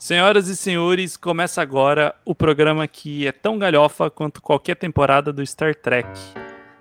Senhoras 0.00 0.48
e 0.48 0.56
senhores, 0.56 1.14
começa 1.14 1.60
agora 1.60 2.14
o 2.24 2.34
programa 2.34 2.88
que 2.88 3.26
é 3.26 3.32
tão 3.32 3.58
galhofa 3.58 4.08
quanto 4.08 4.40
qualquer 4.40 4.74
temporada 4.74 5.30
do 5.30 5.44
Star 5.44 5.74
Trek. 5.74 6.08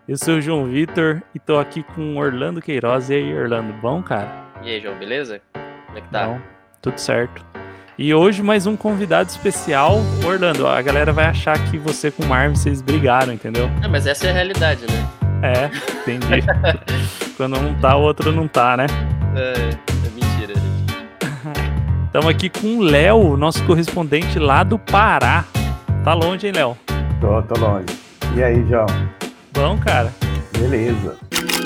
Eu 0.07 0.15
sou 0.15 0.35
o 0.35 0.41
João 0.41 0.63
Vitor 0.63 1.21
e 1.35 1.37
tô 1.37 1.59
aqui 1.59 1.83
com 1.83 2.15
Orlando 2.15 2.61
Queiroz. 2.61 3.09
E 3.09 3.15
aí, 3.15 3.37
Orlando, 3.37 3.73
bom, 3.73 4.01
cara? 4.01 4.45
E 4.63 4.69
aí, 4.69 4.81
João, 4.81 4.97
beleza? 4.97 5.41
Como 5.87 5.97
é 5.97 6.01
que 6.01 6.07
tá? 6.07 6.27
Bom, 6.27 6.39
tudo 6.81 6.97
certo. 6.97 7.45
E 7.97 8.13
hoje 8.13 8.41
mais 8.41 8.65
um 8.65 8.77
convidado 8.77 9.29
especial. 9.29 9.97
Orlando, 10.25 10.65
a 10.65 10.81
galera 10.81 11.11
vai 11.11 11.25
achar 11.25 11.61
que 11.69 11.77
você 11.77 12.09
com 12.09 12.23
o 12.23 12.25
Marvin 12.25 12.55
vocês 12.55 12.81
brigaram, 12.81 13.33
entendeu? 13.33 13.69
É, 13.83 13.87
mas 13.89 14.07
essa 14.07 14.27
é 14.27 14.29
a 14.29 14.33
realidade, 14.33 14.85
né? 14.89 15.09
É, 15.43 15.65
entendi. 16.09 16.41
Quando 17.35 17.59
um 17.59 17.77
tá, 17.81 17.97
o 17.97 18.01
outro 18.01 18.31
não 18.31 18.47
tá, 18.47 18.77
né? 18.77 18.85
É. 19.35 19.88
Estamos 22.09 22.27
aqui 22.27 22.49
com 22.49 22.79
o 22.79 22.81
Léo, 22.81 23.37
nosso 23.37 23.63
correspondente 23.67 24.39
lá 24.39 24.63
do 24.63 24.79
Pará. 24.79 25.45
Tá 26.03 26.11
longe, 26.15 26.47
hein, 26.47 26.53
Léo? 26.53 26.75
Tô, 27.21 27.39
tô 27.43 27.59
longe. 27.61 27.85
E 28.35 28.41
aí, 28.41 28.67
João? 28.67 28.87
Bom, 29.53 29.79
cara. 29.79 30.11
Beleza. 30.57 31.19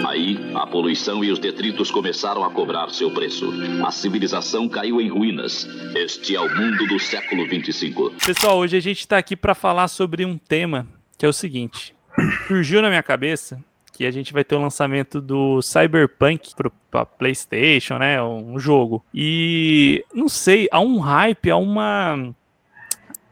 Aí, 0.05 0.37
a 0.53 0.67
poluição 0.67 1.23
e 1.23 1.31
os 1.31 1.39
detritos 1.39 1.89
começaram 1.89 2.43
a 2.43 2.51
cobrar 2.51 2.89
seu 2.89 3.09
preço. 3.09 3.53
A 3.87 3.89
civilização 3.89 4.67
caiu 4.67 4.99
em 4.99 5.07
ruínas. 5.07 5.65
Este 5.95 6.35
é 6.35 6.41
o 6.41 6.53
mundo 6.53 6.87
do 6.87 6.99
século 6.99 7.47
25. 7.47 8.11
Pessoal, 8.25 8.57
hoje 8.57 8.75
a 8.75 8.81
gente 8.81 8.99
está 8.99 9.17
aqui 9.17 9.37
para 9.37 9.55
falar 9.55 9.87
sobre 9.87 10.25
um 10.25 10.37
tema 10.37 10.85
que 11.17 11.25
é 11.25 11.29
o 11.29 11.33
seguinte. 11.33 11.95
Surgiu 12.47 12.81
na 12.81 12.89
minha 12.89 13.01
cabeça 13.01 13.63
que 13.93 14.05
a 14.07 14.11
gente 14.11 14.33
vai 14.33 14.43
ter 14.43 14.55
o 14.55 14.61
lançamento 14.61 15.21
do 15.21 15.61
Cyberpunk 15.61 16.53
para 16.89 17.05
PlayStation, 17.05 17.99
né? 17.99 18.21
Um 18.21 18.57
jogo. 18.59 19.05
E 19.13 20.03
não 20.13 20.27
sei, 20.27 20.67
há 20.71 20.79
um 20.79 20.97
hype, 20.97 21.51
há 21.51 21.57
uma 21.57 22.33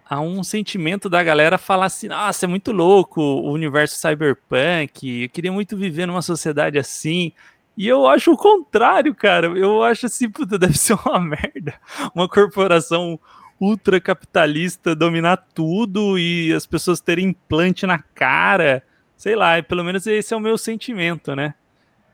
há 0.07 0.19
um 0.21 0.43
sentimento 0.43 1.09
da 1.09 1.23
galera 1.23 1.57
falar 1.57 1.87
assim: 1.87 2.07
nossa, 2.07 2.45
é 2.45 2.47
muito 2.47 2.71
louco 2.71 3.19
o 3.19 3.51
universo 3.51 3.95
cyberpunk, 3.95 5.23
eu 5.23 5.29
queria 5.29 5.51
muito 5.51 5.75
viver 5.75 6.05
numa 6.05 6.21
sociedade 6.21 6.77
assim. 6.77 7.33
E 7.75 7.87
eu 7.87 8.05
acho 8.05 8.33
o 8.33 8.37
contrário, 8.37 9.15
cara. 9.15 9.47
Eu 9.47 9.81
acho 9.81 10.05
assim, 10.05 10.29
puta, 10.29 10.59
deve 10.59 10.77
ser 10.77 10.93
uma 10.93 11.17
merda. 11.21 11.73
Uma 12.13 12.27
corporação 12.27 13.19
ultracapitalista 13.59 14.95
dominar 14.95 15.37
tudo 15.55 16.19
e 16.19 16.53
as 16.53 16.67
pessoas 16.67 16.99
terem 16.99 17.29
implante 17.29 17.87
na 17.87 17.97
cara 17.99 18.83
sei 19.21 19.35
lá, 19.35 19.61
pelo 19.61 19.83
menos 19.83 20.07
esse 20.07 20.33
é 20.33 20.37
o 20.37 20.39
meu 20.39 20.57
sentimento, 20.57 21.35
né? 21.35 21.53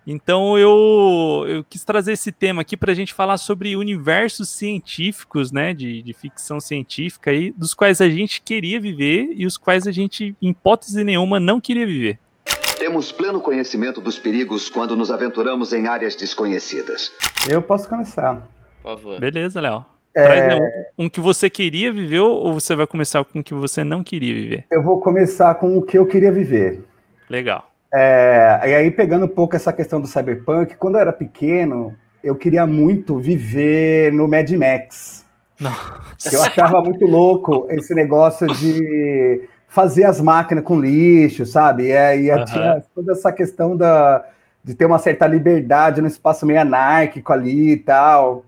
Então 0.05 0.57
eu, 0.57 1.45
eu 1.47 1.63
quis 1.63 1.85
trazer 1.85 2.11
esse 2.11 2.33
tema 2.33 2.63
aqui 2.63 2.75
para 2.75 2.91
a 2.91 2.95
gente 2.95 3.13
falar 3.13 3.37
sobre 3.37 3.77
universos 3.77 4.49
científicos, 4.49 5.49
né, 5.49 5.73
de, 5.73 6.01
de 6.01 6.13
ficção 6.13 6.59
científica 6.59 7.31
aí, 7.31 7.51
dos 7.51 7.73
quais 7.73 8.01
a 8.01 8.09
gente 8.09 8.41
queria 8.41 8.77
viver 8.77 9.29
e 9.33 9.45
os 9.45 9.57
quais 9.57 9.87
a 9.87 9.91
gente, 9.91 10.35
em 10.41 10.49
hipótese 10.49 11.01
nenhuma, 11.01 11.39
não 11.39 11.61
queria 11.61 11.85
viver. 11.85 12.19
Temos 12.77 13.09
pleno 13.09 13.39
conhecimento 13.39 14.01
dos 14.01 14.19
perigos 14.19 14.69
quando 14.69 14.93
nos 14.93 15.09
aventuramos 15.09 15.71
em 15.71 15.87
áreas 15.87 16.13
desconhecidas. 16.13 17.13
Eu 17.49 17.61
posso 17.61 17.87
começar. 17.87 18.45
Por 18.83 18.97
favor. 18.97 19.19
Beleza, 19.19 19.61
Léo. 19.61 19.85
É... 20.13 20.55
Um, 20.97 21.05
um, 21.05 21.09
que 21.09 21.21
você 21.21 21.49
queria 21.49 21.93
viver 21.93 22.19
ou 22.19 22.53
você 22.53 22.75
vai 22.75 22.85
começar 22.85 23.23
com 23.23 23.39
o 23.39 23.43
que 23.43 23.53
você 23.53 23.81
não 23.81 24.03
queria 24.03 24.33
viver? 24.33 24.65
Eu 24.69 24.83
vou 24.83 24.99
começar 24.99 25.55
com 25.55 25.77
o 25.77 25.81
que 25.81 25.97
eu 25.97 26.05
queria 26.05 26.33
viver. 26.33 26.83
Legal. 27.29 27.69
É, 27.93 28.61
e 28.65 28.75
aí, 28.75 28.91
pegando 28.91 29.25
um 29.25 29.29
pouco 29.29 29.55
essa 29.55 29.71
questão 29.71 29.99
do 29.99 30.07
cyberpunk, 30.07 30.75
quando 30.75 30.95
eu 30.95 31.01
era 31.01 31.13
pequeno, 31.13 31.95
eu 32.23 32.35
queria 32.35 32.65
muito 32.65 33.17
viver 33.17 34.11
no 34.11 34.27
Mad 34.27 34.49
Max. 34.51 35.25
Nossa. 35.59 36.35
Eu 36.35 36.41
achava 36.43 36.81
muito 36.81 37.05
louco 37.05 37.65
esse 37.69 37.93
negócio 37.93 38.47
de 38.47 39.47
fazer 39.67 40.03
as 40.05 40.19
máquinas 40.19 40.63
com 40.63 40.79
lixo, 40.79 41.45
sabe? 41.45 41.87
E 41.87 41.97
aí 41.97 42.31
uhum. 42.31 42.45
tinha 42.45 42.83
toda 42.93 43.13
essa 43.13 43.31
questão 43.31 43.75
da, 43.75 44.25
de 44.63 44.73
ter 44.73 44.85
uma 44.85 44.99
certa 44.99 45.25
liberdade 45.25 46.01
no 46.01 46.07
espaço 46.07 46.45
meio 46.45 46.61
anárquico 46.61 47.33
ali 47.33 47.71
e 47.71 47.77
tal. 47.77 48.43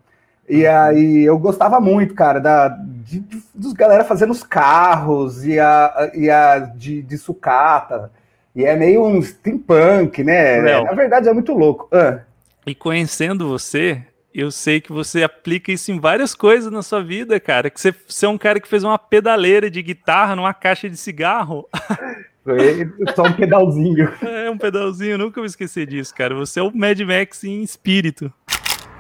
E 0.48 0.66
uhum. 0.66 0.76
aí 0.76 1.24
eu 1.24 1.38
gostava 1.38 1.80
muito, 1.80 2.14
cara, 2.14 2.40
da, 2.40 2.68
de, 2.70 3.20
de, 3.20 3.44
dos 3.54 3.74
galera 3.74 4.04
fazendo 4.04 4.32
os 4.32 4.44
carros 4.44 5.46
e 5.46 5.60
a, 5.60 6.12
e 6.14 6.30
a 6.30 6.60
de, 6.60 7.02
de 7.02 7.18
sucata. 7.18 8.12
E 8.60 8.66
é 8.66 8.76
meio 8.76 9.06
um 9.06 9.22
steampunk, 9.22 10.22
né? 10.22 10.60
Léo, 10.60 10.84
Na 10.84 10.92
verdade 10.92 11.30
é 11.30 11.34
muito 11.34 11.54
louco. 11.54 11.88
Ah. 11.94 12.20
E 12.68 12.76
conhecendo 12.76 13.48
você, 13.48 14.04
eu 14.34 14.52
sei 14.52 14.82
que 14.82 14.92
você 14.92 15.24
aplica 15.24 15.72
isso 15.72 15.94
em 15.94 15.98
várias 15.98 16.36
coisas 16.36 16.70
na 16.70 16.82
sua 16.82 17.02
vida, 17.02 17.40
cara. 17.40 17.70
Que 17.70 17.80
você, 17.80 17.96
você 18.06 18.26
é 18.26 18.30
um 18.30 18.38
cara 18.38 18.60
que 18.60 18.68
fez 18.68 18.84
uma 18.84 19.00
pedaleira 19.00 19.72
de 19.72 19.82
guitarra 19.82 20.36
numa 20.36 20.54
caixa 20.54 20.90
de 20.90 20.98
cigarro. 20.98 21.70
Foi 22.44 22.86
só 23.16 23.24
um 23.24 23.32
pedalzinho. 23.32 24.12
É, 24.28 24.50
um 24.50 24.58
pedalzinho, 24.58 25.18
nunca 25.18 25.40
vou 25.40 25.46
esquecer 25.46 25.88
disso, 25.88 26.14
cara. 26.14 26.36
Você 26.36 26.60
é 26.60 26.64
o 26.64 26.70
Mad 26.76 27.00
Max 27.00 27.46
em 27.46 27.64
espírito. 27.64 28.30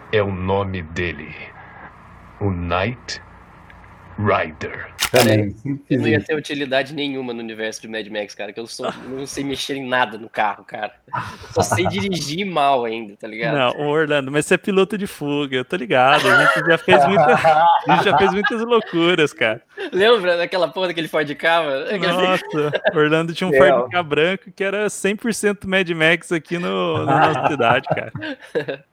É 0.09 0.23
o 0.23 0.31
nome 0.31 0.83
dele. 0.83 1.35
O 2.39 2.49
Night 2.49 3.21
Rider. 4.19 4.91
Também. 5.11 5.55
É, 5.89 5.97
não 5.97 6.07
ia 6.07 6.21
ter 6.21 6.35
utilidade 6.35 6.93
nenhuma 6.93 7.33
no 7.33 7.39
universo 7.39 7.81
de 7.81 7.87
Mad 7.87 8.05
Max, 8.07 8.35
cara, 8.35 8.51
que 8.53 8.59
eu 8.59 8.67
sou, 8.67 8.93
não 9.07 9.25
sei 9.25 9.43
mexer 9.43 9.75
em 9.75 9.87
nada 9.87 10.17
no 10.17 10.29
carro, 10.29 10.63
cara. 10.63 10.93
Só 11.51 11.61
sei 11.61 11.87
dirigir 11.89 12.45
mal 12.45 12.85
ainda, 12.85 13.15
tá 13.15 13.27
ligado? 13.27 13.55
Não, 13.55 13.87
Orlando, 13.87 14.31
mas 14.31 14.45
você 14.45 14.53
é 14.55 14.57
piloto 14.57 14.97
de 14.97 15.07
fuga, 15.07 15.55
eu 15.55 15.65
tô 15.65 15.77
ligado. 15.77 16.27
A 16.27 16.45
gente 16.45 16.65
já 16.67 16.77
fez, 16.77 17.05
muita, 17.07 17.33
a 17.33 17.95
gente 17.95 18.03
já 18.05 18.17
fez 18.17 18.31
muitas 18.33 18.61
loucuras, 18.61 19.33
cara. 19.33 19.61
Lembra 19.91 20.37
daquela 20.37 20.67
porra 20.67 20.87
daquele 20.87 21.07
Ford 21.07 21.33
K, 21.35 21.63
Nossa, 21.97 22.71
Orlando 22.93 23.33
tinha 23.33 23.47
um 23.49 23.53
Ford 23.53 23.89
K 23.89 24.03
branco 24.03 24.51
que 24.55 24.63
era 24.63 24.87
100% 24.87 25.65
Mad 25.65 25.89
Max 25.91 26.31
aqui 26.31 26.57
no, 26.57 27.05
na 27.05 27.27
nossa 27.27 27.47
cidade, 27.47 27.87
cara. 27.87 28.11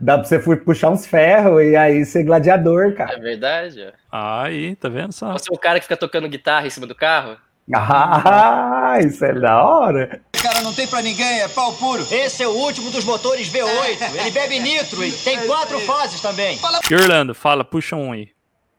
Dá 0.00 0.18
pra 0.18 0.26
você 0.26 0.38
puxar 0.56 0.90
uns 0.90 1.06
ferros 1.06 1.62
e 1.62 1.76
aí 1.76 2.04
ser 2.04 2.24
gladiador, 2.24 2.94
cara. 2.94 3.14
É 3.14 3.18
verdade, 3.18 3.92
ó. 4.10 4.42
Aí, 4.42 4.74
tá 4.76 4.88
vendo 4.88 5.12
só? 5.12 5.32
Você 5.32 5.50
é 5.50 5.54
o 5.54 5.58
cara 5.58 5.78
que 5.78 5.84
fica 5.84 5.96
tocando 5.96 6.28
guitarra 6.28 6.66
em 6.66 6.70
cima 6.70 6.86
do 6.86 6.94
carro? 6.94 7.36
Ah, 7.74 8.98
isso 9.00 9.22
é 9.24 9.34
da 9.34 9.62
hora. 9.62 10.22
Cara, 10.32 10.62
não 10.62 10.72
tem 10.72 10.86
pra 10.86 11.02
ninguém, 11.02 11.42
é 11.42 11.48
pau 11.48 11.74
puro. 11.74 12.02
Esse 12.10 12.42
é 12.42 12.48
o 12.48 12.52
último 12.52 12.90
dos 12.90 13.04
motores 13.04 13.52
V8. 13.52 14.20
Ele 14.20 14.30
bebe 14.30 14.58
nitro 14.58 15.04
e 15.04 15.12
tem 15.12 15.46
quatro 15.46 15.78
fases 15.84 16.20
também. 16.20 16.58
E 16.90 16.94
Orlando, 16.94 17.34
fala, 17.34 17.64
puxa 17.64 17.94
um 17.94 18.12
aí. 18.12 18.30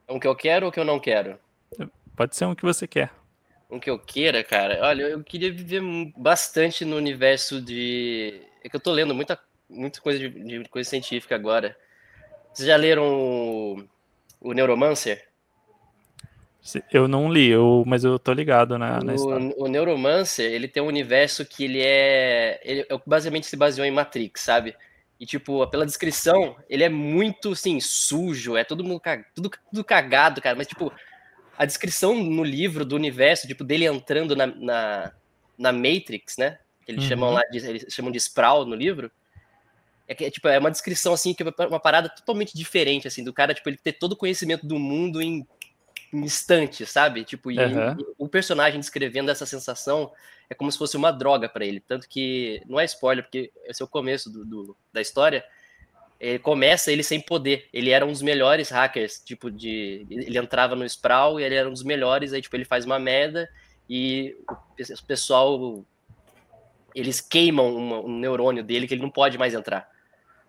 Um 0.09 0.19
que 0.19 0.27
eu 0.27 0.35
quero 0.35 0.65
ou 0.65 0.71
que 0.71 0.79
eu 0.79 0.85
não 0.85 0.99
quero? 0.99 1.37
Pode 2.15 2.35
ser 2.35 2.45
um 2.45 2.55
que 2.55 2.63
você 2.63 2.87
quer. 2.87 3.11
Um 3.69 3.79
que 3.79 3.89
eu 3.89 3.99
queira, 3.99 4.43
cara. 4.43 4.79
Olha, 4.81 5.03
eu 5.03 5.23
queria 5.23 5.51
viver 5.51 5.81
bastante 6.17 6.83
no 6.83 6.97
universo 6.97 7.61
de. 7.61 8.41
É 8.63 8.67
que 8.67 8.75
eu 8.75 8.79
tô 8.79 8.91
lendo 8.91 9.13
muita, 9.13 9.39
muita 9.69 10.01
coisa 10.01 10.17
de, 10.19 10.29
de 10.29 10.69
coisa 10.69 10.89
científica 10.89 11.35
agora. 11.35 11.77
Vocês 12.51 12.67
já 12.67 12.75
leram 12.75 13.03
o, 13.03 13.83
o 14.41 14.53
Neuromancer? 14.53 15.29
Eu 16.91 17.07
não 17.07 17.31
li, 17.31 17.47
eu, 17.47 17.83
mas 17.87 18.03
eu 18.03 18.19
tô 18.19 18.33
ligado 18.33 18.77
na, 18.77 18.99
na 18.99 19.13
o, 19.13 19.63
o 19.63 19.67
Neuromancer, 19.67 20.51
ele 20.51 20.67
tem 20.67 20.83
um 20.83 20.87
universo 20.87 21.45
que 21.45 21.63
ele 21.63 21.81
é. 21.81 22.59
Ele 22.63 22.85
basicamente 23.05 23.47
se 23.47 23.55
baseou 23.55 23.85
em 23.85 23.91
Matrix, 23.91 24.41
sabe? 24.41 24.75
E, 25.19 25.25
tipo, 25.25 25.67
pela 25.67 25.85
descrição, 25.85 26.55
ele 26.69 26.83
é 26.83 26.89
muito, 26.89 27.51
assim, 27.51 27.79
sujo, 27.81 28.55
é 28.55 28.63
todo 28.63 28.83
mundo 28.83 29.01
tudo, 29.35 29.51
tudo 29.69 29.83
cagado, 29.83 30.41
cara. 30.41 30.55
Mas, 30.55 30.67
tipo, 30.67 30.93
a 31.57 31.65
descrição 31.65 32.15
no 32.15 32.43
livro 32.43 32.85
do 32.85 32.95
universo, 32.95 33.45
tipo, 33.45 33.65
dele 33.65 33.85
entrando 33.85 34.33
na, 34.33 34.47
na, 34.47 35.11
na 35.57 35.71
Matrix, 35.73 36.37
né? 36.37 36.57
Que 36.85 36.93
eles 36.93 37.03
uhum. 37.03 37.09
chamam 37.09 37.31
lá 37.31 37.41
de, 37.51 37.57
eles 37.57 37.85
chamam 37.89 38.11
de 38.11 38.17
Sprawl 38.17 38.65
no 38.65 38.75
livro. 38.75 39.11
É, 40.07 40.15
que, 40.15 40.23
é, 40.23 40.31
tipo, 40.31 40.47
é 40.47 40.57
uma 40.57 40.71
descrição, 40.71 41.13
assim, 41.13 41.33
que 41.33 41.43
é 41.43 41.65
uma 41.67 41.81
parada 41.81 42.07
totalmente 42.07 42.57
diferente, 42.57 43.07
assim, 43.07 43.23
do 43.23 43.33
cara, 43.33 43.53
tipo, 43.53 43.67
ele 43.69 43.77
ter 43.77 43.93
todo 43.93 44.13
o 44.13 44.17
conhecimento 44.17 44.65
do 44.65 44.79
mundo 44.79 45.21
em 45.21 45.45
instante, 46.13 46.85
sabe? 46.85 47.23
Tipo, 47.23 47.51
e, 47.51 47.57
uhum. 47.57 47.99
e 47.99 48.05
o 48.17 48.27
personagem 48.27 48.79
descrevendo 48.79 49.31
essa 49.31 49.45
sensação 49.45 50.11
é 50.49 50.55
como 50.55 50.71
se 50.71 50.77
fosse 50.77 50.97
uma 50.97 51.11
droga 51.11 51.47
para 51.47 51.65
ele. 51.65 51.79
Tanto 51.79 52.07
que 52.09 52.61
não 52.67 52.79
é 52.79 52.85
spoiler, 52.85 53.23
porque 53.23 53.51
esse 53.65 53.81
é 53.81 53.85
o 53.85 53.87
começo 53.87 54.29
do, 54.29 54.43
do, 54.45 54.77
da 54.91 55.01
história. 55.01 55.43
Ele 56.19 56.39
começa 56.39 56.91
ele 56.91 57.03
sem 57.03 57.21
poder. 57.21 57.67
Ele 57.71 57.91
era 57.91 58.05
um 58.05 58.11
dos 58.11 58.21
melhores 58.21 58.69
hackers, 58.69 59.21
tipo, 59.23 59.49
de. 59.49 60.05
Ele 60.09 60.37
entrava 60.37 60.75
no 60.75 60.85
Sprawl 60.85 61.39
e 61.39 61.43
ele 61.43 61.55
era 61.55 61.69
um 61.69 61.73
dos 61.73 61.83
melhores, 61.83 62.33
aí, 62.33 62.41
tipo, 62.41 62.55
ele 62.55 62.65
faz 62.65 62.85
uma 62.85 62.99
merda 62.99 63.49
e 63.89 64.35
o 64.49 65.05
pessoal. 65.05 65.85
Eles 66.95 67.21
queimam 67.21 67.67
um, 67.67 68.05
um 68.07 68.19
neurônio 68.19 68.63
dele 68.63 68.87
que 68.87 68.95
ele 68.95 69.01
não 69.01 69.11
pode 69.11 69.37
mais 69.37 69.53
entrar. 69.53 69.87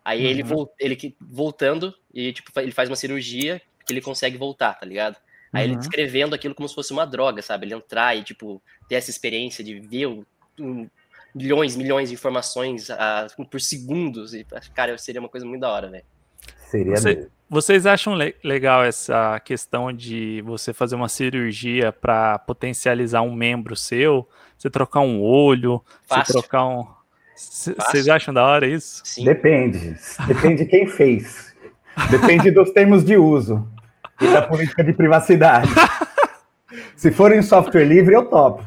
Aí 0.05 0.25
uhum. 0.25 0.31
ele, 0.31 0.45
ele 0.81 1.17
voltando, 1.21 1.95
e 2.12 2.33
tipo, 2.33 2.51
ele 2.59 2.73
faz 2.73 2.89
uma 2.89 2.97
cirurgia 2.97 3.61
que 3.87 3.93
ele 3.93 4.01
consegue 4.01 4.39
voltar, 4.39 4.75
tá 4.75 4.87
ligado? 4.87 5.17
Aí 5.52 5.64
uhum. 5.64 5.73
ele 5.73 5.79
descrevendo 5.79 6.35
aquilo 6.35 6.55
como 6.55 6.69
se 6.69 6.75
fosse 6.75 6.93
uma 6.93 7.05
droga, 7.05 7.43
sabe? 7.43 7.67
Ele 7.67 7.75
entrar 7.75 8.17
e, 8.17 8.23
tipo, 8.23 8.62
ter 8.88 8.97
essa 8.97 9.11
experiência 9.11 9.64
de 9.64 9.81
ver 9.81 10.06
um, 10.58 10.88
milhões, 11.35 11.76
milhões 11.76 12.08
de 12.08 12.14
informações 12.14 12.88
uh, 12.88 13.47
por 13.50 13.61
segundos. 13.61 14.32
E, 14.32 14.47
cara, 14.75 14.97
seria 14.97 15.20
uma 15.20 15.29
coisa 15.29 15.44
muito 15.44 15.61
da 15.61 15.70
hora, 15.70 15.91
velho. 15.91 16.05
Seria 16.69 16.97
você, 16.97 17.29
Vocês 17.49 17.85
acham 17.85 18.14
le 18.14 18.35
legal 18.44 18.85
essa 18.85 19.41
questão 19.41 19.93
de 19.93 20.41
você 20.43 20.73
fazer 20.73 20.94
uma 20.94 21.08
cirurgia 21.08 21.91
para 21.91 22.38
potencializar 22.38 23.23
um 23.23 23.35
membro 23.35 23.75
seu? 23.75 24.29
Você 24.56 24.70
trocar 24.70 25.00
um 25.00 25.20
olho, 25.20 25.82
Fácil. 26.06 26.26
você 26.26 26.32
trocar 26.32 26.67
um. 26.67 26.87
Vocês 27.35 28.06
acham 28.06 28.32
da 28.32 28.44
hora 28.44 28.67
isso? 28.67 29.02
Sim. 29.05 29.25
Depende. 29.25 29.97
Depende 30.29 30.64
de 30.64 30.70
quem 30.70 30.87
fez. 30.87 31.55
Depende 32.11 32.50
dos 32.50 32.70
termos 32.70 33.02
de 33.02 33.17
uso 33.17 33.67
e 34.20 34.26
da 34.32 34.43
política 34.43 34.82
de 34.84 34.93
privacidade. 34.93 35.69
Se 36.96 37.11
for 37.11 37.32
em 37.32 37.43
software 37.43 37.84
livre, 37.84 38.14
eu 38.14 38.26
topo. 38.26 38.64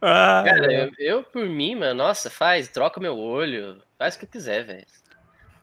Ah, 0.00 0.42
Cara, 0.44 0.72
eu, 0.72 0.90
eu, 0.98 1.22
por 1.22 1.46
mim, 1.48 1.76
mano, 1.76 1.94
nossa, 1.94 2.28
faz, 2.28 2.68
troca 2.68 3.00
meu 3.00 3.16
olho, 3.16 3.80
faz 3.98 4.16
o 4.16 4.18
que 4.18 4.26
quiser, 4.26 4.64
velho. 4.64 4.84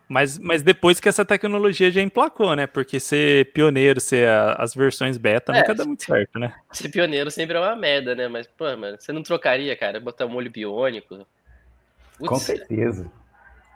mas, 0.08 0.38
mas 0.40 0.62
depois 0.64 1.00
que 1.00 1.10
essa 1.10 1.26
tecnologia 1.26 1.92
já 1.92 2.02
emplacou, 2.02 2.56
né? 2.56 2.66
Porque 2.66 3.00
ser 3.00 3.52
pioneiro, 3.52 4.00
ser 4.00 4.28
a- 4.30 4.54
as 4.54 4.74
versões 4.74 5.18
beta, 5.18 5.54
É. 5.54 5.60
nunca 5.60 5.76
dá 5.76 5.86
muito 5.86 6.04
certo, 6.06 6.40
né? 6.40 6.54
Ser 6.72 6.90
pioneiro 6.90 7.30
sempre 7.30 7.58
é 7.58 7.60
uma 7.60 7.76
merda, 7.76 8.16
né? 8.16 8.28
Mas, 8.30 8.48
pô, 8.48 8.64
mano, 8.78 8.98
você 9.00 9.12
não 9.12 9.22
trocaria, 9.24 9.76
cara, 9.76 10.00
botar 10.00 10.26
um 10.26 10.36
olho 10.36 10.50
biônico? 10.50 11.18
Putz, 12.18 12.30
Com 12.30 12.36
certeza. 12.36 13.12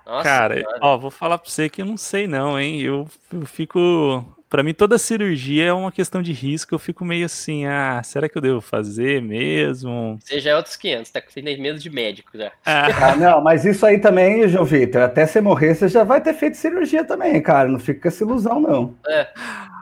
nossa, 0.05 0.23
Cara, 0.23 0.55
senhora. 0.55 0.79
ó, 0.81 0.97
vou 0.97 1.11
falar 1.11 1.37
pra 1.37 1.49
você 1.49 1.69
que 1.69 1.81
eu 1.81 1.85
não 1.85 1.97
sei 1.97 2.25
não, 2.25 2.57
hein? 2.59 2.81
Eu, 2.81 3.07
eu 3.31 3.45
fico... 3.45 4.25
Pra 4.53 4.61
mim, 4.61 4.71
toda 4.71 4.99
cirurgia 4.99 5.65
é 5.65 5.73
uma 5.73 5.91
questão 5.91 6.21
de 6.21 6.31
risco. 6.31 6.75
Eu 6.75 6.77
fico 6.77 7.03
meio 7.03 7.25
assim, 7.25 7.65
ah, 7.65 7.99
será 8.03 8.29
que 8.29 8.37
eu 8.37 8.41
devo 8.41 8.61
fazer 8.61 9.19
mesmo? 9.19 10.19
Você 10.23 10.39
já 10.39 10.51
é 10.51 10.55
outros 10.55 10.75
500, 10.75 11.09
tá 11.09 11.19
com 11.19 11.27
medo 11.59 11.79
de 11.79 11.89
médico 11.89 12.37
já. 12.37 12.51
Ah, 12.63 12.85
Ah, 13.01 13.15
não, 13.15 13.41
mas 13.41 13.65
isso 13.65 13.83
aí 13.83 13.97
também, 13.97 14.47
João 14.47 14.63
Vitor, 14.63 15.01
até 15.01 15.25
você 15.25 15.41
morrer, 15.41 15.73
você 15.73 15.87
já 15.87 16.03
vai 16.03 16.21
ter 16.21 16.35
feito 16.35 16.55
cirurgia 16.55 17.03
também, 17.03 17.41
cara. 17.41 17.67
Não 17.67 17.79
fica 17.79 18.01
com 18.01 18.07
essa 18.09 18.23
ilusão, 18.23 18.59
não. 18.59 18.95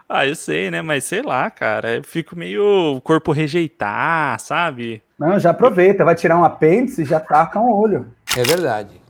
ah, 0.08 0.26
eu 0.26 0.36
sei, 0.38 0.72
né? 0.72 0.82
Mas 0.82 1.04
sei 1.04 1.22
lá, 1.22 1.52
cara. 1.52 1.98
Eu 1.98 2.04
fico 2.06 2.38
meio 2.40 2.96
o 2.96 3.02
corpo 3.02 3.34
rejeitar, 3.34 4.40
sabe? 4.40 5.04
Não, 5.20 5.38
já 5.38 5.50
aproveita, 5.50 6.06
vai 6.06 6.16
tirar 6.16 6.40
um 6.40 6.46
apêndice 6.46 7.02
e 7.02 7.06
já 7.06 7.20
taca 7.20 7.60
um 7.60 7.74
olho. 7.74 8.08
É 8.38 8.44
verdade. 8.44 9.02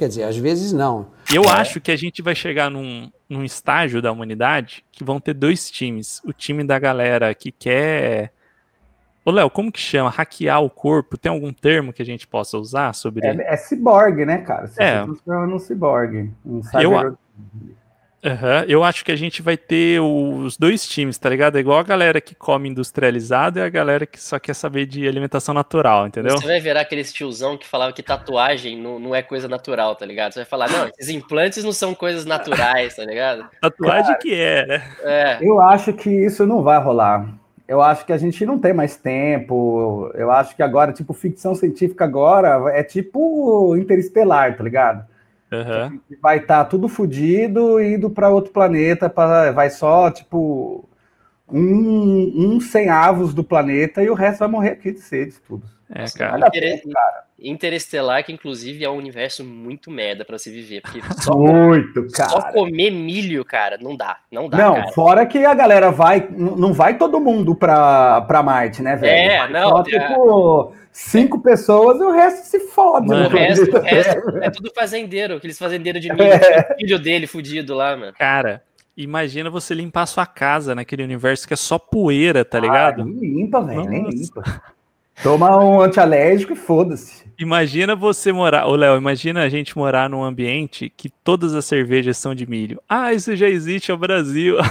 Quer 0.00 0.08
dizer, 0.08 0.22
às 0.22 0.36
vezes 0.38 0.72
não. 0.72 1.08
E 1.30 1.36
eu 1.36 1.46
acho 1.46 1.78
que 1.78 1.90
a 1.92 1.96
gente 1.96 2.22
vai 2.22 2.34
chegar 2.34 2.70
num, 2.70 3.12
num 3.28 3.44
estágio 3.44 4.00
da 4.00 4.10
humanidade 4.10 4.82
que 4.90 5.04
vão 5.04 5.20
ter 5.20 5.34
dois 5.34 5.70
times. 5.70 6.22
O 6.24 6.32
time 6.32 6.64
da 6.64 6.78
galera 6.78 7.34
que 7.34 7.52
quer. 7.52 8.32
Ô, 9.22 9.30
Léo, 9.30 9.50
como 9.50 9.70
que 9.70 9.78
chama? 9.78 10.08
Hackear 10.08 10.62
o 10.62 10.70
corpo? 10.70 11.18
Tem 11.18 11.30
algum 11.30 11.52
termo 11.52 11.92
que 11.92 12.00
a 12.00 12.06
gente 12.06 12.26
possa 12.26 12.56
usar 12.56 12.94
sobre. 12.94 13.26
É, 13.26 13.52
é 13.52 13.56
ciborgue, 13.58 14.24
né, 14.24 14.38
cara? 14.38 14.68
Você 14.68 14.82
É. 14.82 15.04
funciona 15.04 15.46
num 15.46 15.58
ciborgue. 15.58 16.32
Um 16.46 16.62
Eu- 16.80 17.18
Aham, 18.22 18.64
Eu 18.68 18.84
acho 18.84 19.04
que 19.04 19.10
a 19.10 19.16
gente 19.16 19.40
vai 19.40 19.56
ter 19.56 20.00
os 20.00 20.56
dois 20.56 20.86
times, 20.86 21.16
tá 21.16 21.28
ligado? 21.28 21.56
É 21.56 21.60
igual 21.60 21.78
a 21.78 21.82
galera 21.82 22.20
que 22.20 22.34
come 22.34 22.68
industrializado 22.68 23.58
e 23.58 23.62
a 23.62 23.68
galera 23.68 24.04
que 24.04 24.20
só 24.20 24.38
quer 24.38 24.54
saber 24.54 24.84
de 24.86 25.08
alimentação 25.08 25.54
natural, 25.54 26.06
entendeu? 26.06 26.36
Você 26.36 26.46
vai 26.46 26.60
virar 26.60 26.82
aquele 26.82 27.02
tiozão 27.02 27.56
que 27.56 27.66
falava 27.66 27.92
que 27.92 28.02
tatuagem 28.02 28.80
não, 28.80 28.98
não 28.98 29.14
é 29.14 29.22
coisa 29.22 29.48
natural, 29.48 29.96
tá 29.96 30.04
ligado? 30.04 30.32
Você 30.32 30.40
vai 30.40 30.46
falar, 30.46 30.70
não, 30.70 30.90
esses 30.98 31.08
implantes 31.08 31.64
não 31.64 31.72
são 31.72 31.94
coisas 31.94 32.26
naturais, 32.26 32.94
tá 32.96 33.04
ligado? 33.04 33.48
Tatuagem 33.60 34.18
que 34.18 34.34
é, 34.34 34.66
né? 34.66 34.92
É, 35.02 35.38
Eu 35.40 35.60
acho 35.60 35.92
que 35.94 36.10
isso 36.10 36.46
não 36.46 36.62
vai 36.62 36.78
rolar. 36.78 37.26
Eu 37.66 37.80
acho 37.80 38.04
que 38.04 38.12
a 38.12 38.18
gente 38.18 38.44
não 38.44 38.58
tem 38.58 38.72
mais 38.72 38.96
tempo. 38.96 40.10
Eu 40.14 40.30
acho 40.32 40.56
que 40.56 40.62
agora, 40.62 40.92
tipo, 40.92 41.14
ficção 41.14 41.54
científica 41.54 42.04
agora 42.04 42.68
é 42.76 42.82
tipo 42.82 43.76
interestelar, 43.76 44.56
tá 44.56 44.64
ligado? 44.64 45.04
Aham. 45.52 46.00
Vai 46.22 46.38
estar 46.38 46.64
tudo 46.66 46.88
fudido 46.88 47.80
e 47.80 47.94
indo 47.94 48.10
para 48.10 48.28
outro 48.30 48.52
planeta, 48.52 49.10
pra, 49.10 49.52
vai 49.52 49.70
só, 49.70 50.10
tipo, 50.10 50.88
um, 51.52 52.32
um 52.36 52.60
sem 52.60 52.88
avos 52.88 53.32
do 53.34 53.44
planeta 53.44 54.02
e 54.02 54.10
o 54.10 54.14
resto 54.14 54.40
vai 54.40 54.48
morrer 54.48 54.70
aqui 54.70 54.92
de 54.92 55.00
sede, 55.00 55.34
tudo. 55.46 55.62
É, 55.92 56.02
Nossa, 56.02 56.18
cara. 56.18 56.46
Inter- 56.46 56.80
pena, 56.82 56.94
cara. 56.94 57.24
Interestelar, 57.42 58.22
que 58.24 58.32
inclusive 58.32 58.84
é 58.84 58.88
um 58.90 58.96
universo 58.96 59.42
muito 59.44 59.90
merda 59.90 60.24
pra 60.24 60.38
se 60.38 60.50
viver, 60.50 60.82
porque 60.82 61.00
só, 61.20 61.34
Muito, 61.36 62.06
só 62.14 62.38
cara. 62.40 62.52
comer 62.52 62.90
milho, 62.90 63.44
cara, 63.44 63.76
não 63.80 63.96
dá, 63.96 64.18
não 64.30 64.48
dá, 64.48 64.56
Não, 64.58 64.74
cara. 64.74 64.92
fora 64.92 65.26
que 65.26 65.44
a 65.44 65.54
galera 65.54 65.90
vai, 65.90 66.28
não 66.30 66.72
vai 66.72 66.96
todo 66.96 67.18
mundo 67.18 67.54
pra, 67.56 68.20
pra 68.22 68.42
Marte, 68.42 68.82
né, 68.82 68.94
velho? 68.94 69.32
É, 69.32 69.38
Vai 69.38 69.52
não, 69.52 69.68
Só, 69.70 69.76
a- 69.78 69.82
tipo, 69.82 70.72
cinco 70.92 71.40
pessoas 71.40 71.98
e 72.00 72.04
o 72.04 72.12
resto 72.12 72.44
se 72.46 72.60
fode. 72.68 73.08
Mano, 73.08 73.22
no 73.28 73.34
O 73.34 73.38
resto, 73.38 73.76
o 73.76 73.80
resto 73.82 74.38
é 74.42 74.50
tudo 74.50 74.70
fazendeiro, 74.74 75.34
aqueles 75.36 75.58
fazendeiros 75.58 76.00
de 76.02 76.12
milho, 76.12 76.22
É. 76.22 76.68
o 76.72 76.76
filho 76.76 76.98
dele 76.98 77.26
fudido 77.26 77.74
lá, 77.74 77.96
mano. 77.96 78.12
Cara, 78.18 78.62
imagina 78.96 79.50
você 79.50 79.74
limpar 79.74 80.06
sua 80.06 80.26
casa 80.26 80.74
naquele 80.74 81.02
universo 81.02 81.46
que 81.48 81.54
é 81.54 81.56
só 81.56 81.78
poeira, 81.78 82.44
tá 82.44 82.58
Ah, 82.58 82.60
ligado? 82.60 83.04
nem 83.04 83.18
limpa, 83.18 83.60
velho, 83.62 83.84
nem 83.84 84.08
limpa. 84.08 84.42
Toma 85.22 85.62
um 85.62 85.82
antialérgico 85.82 86.54
e 86.54 86.56
foda-se. 86.56 87.28
Imagina 87.38 87.94
você 87.94 88.32
morar, 88.32 88.66
ô 88.66 88.74
Léo, 88.74 88.96
imagina 88.96 89.42
a 89.42 89.48
gente 89.50 89.76
morar 89.76 90.08
num 90.08 90.24
ambiente 90.24 90.90
que 90.94 91.10
todas 91.10 91.54
as 91.54 91.64
cervejas 91.66 92.16
são 92.16 92.34
de 92.34 92.48
milho. 92.48 92.80
Ah, 92.88 93.12
isso 93.12 93.36
já 93.36 93.46
existe, 93.48 93.90
é 93.90 93.94
o 93.94 93.98
Brasil. 93.98 94.56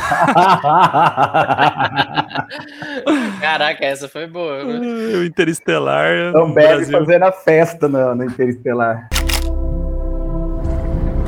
Caraca, 3.40 3.86
essa 3.86 4.08
foi 4.10 4.28
boa. 4.28 4.64
né? 4.64 4.80
o 5.18 5.24
Interestelar. 5.26 6.30
Então 6.30 6.48
no 6.48 6.54
bebe 6.54 6.76
Brasil. 6.76 7.00
fazendo 7.00 7.24
a 7.24 7.32
festa 7.32 7.88
no, 7.88 8.16
no 8.16 8.24
Interestelar. 8.26 9.08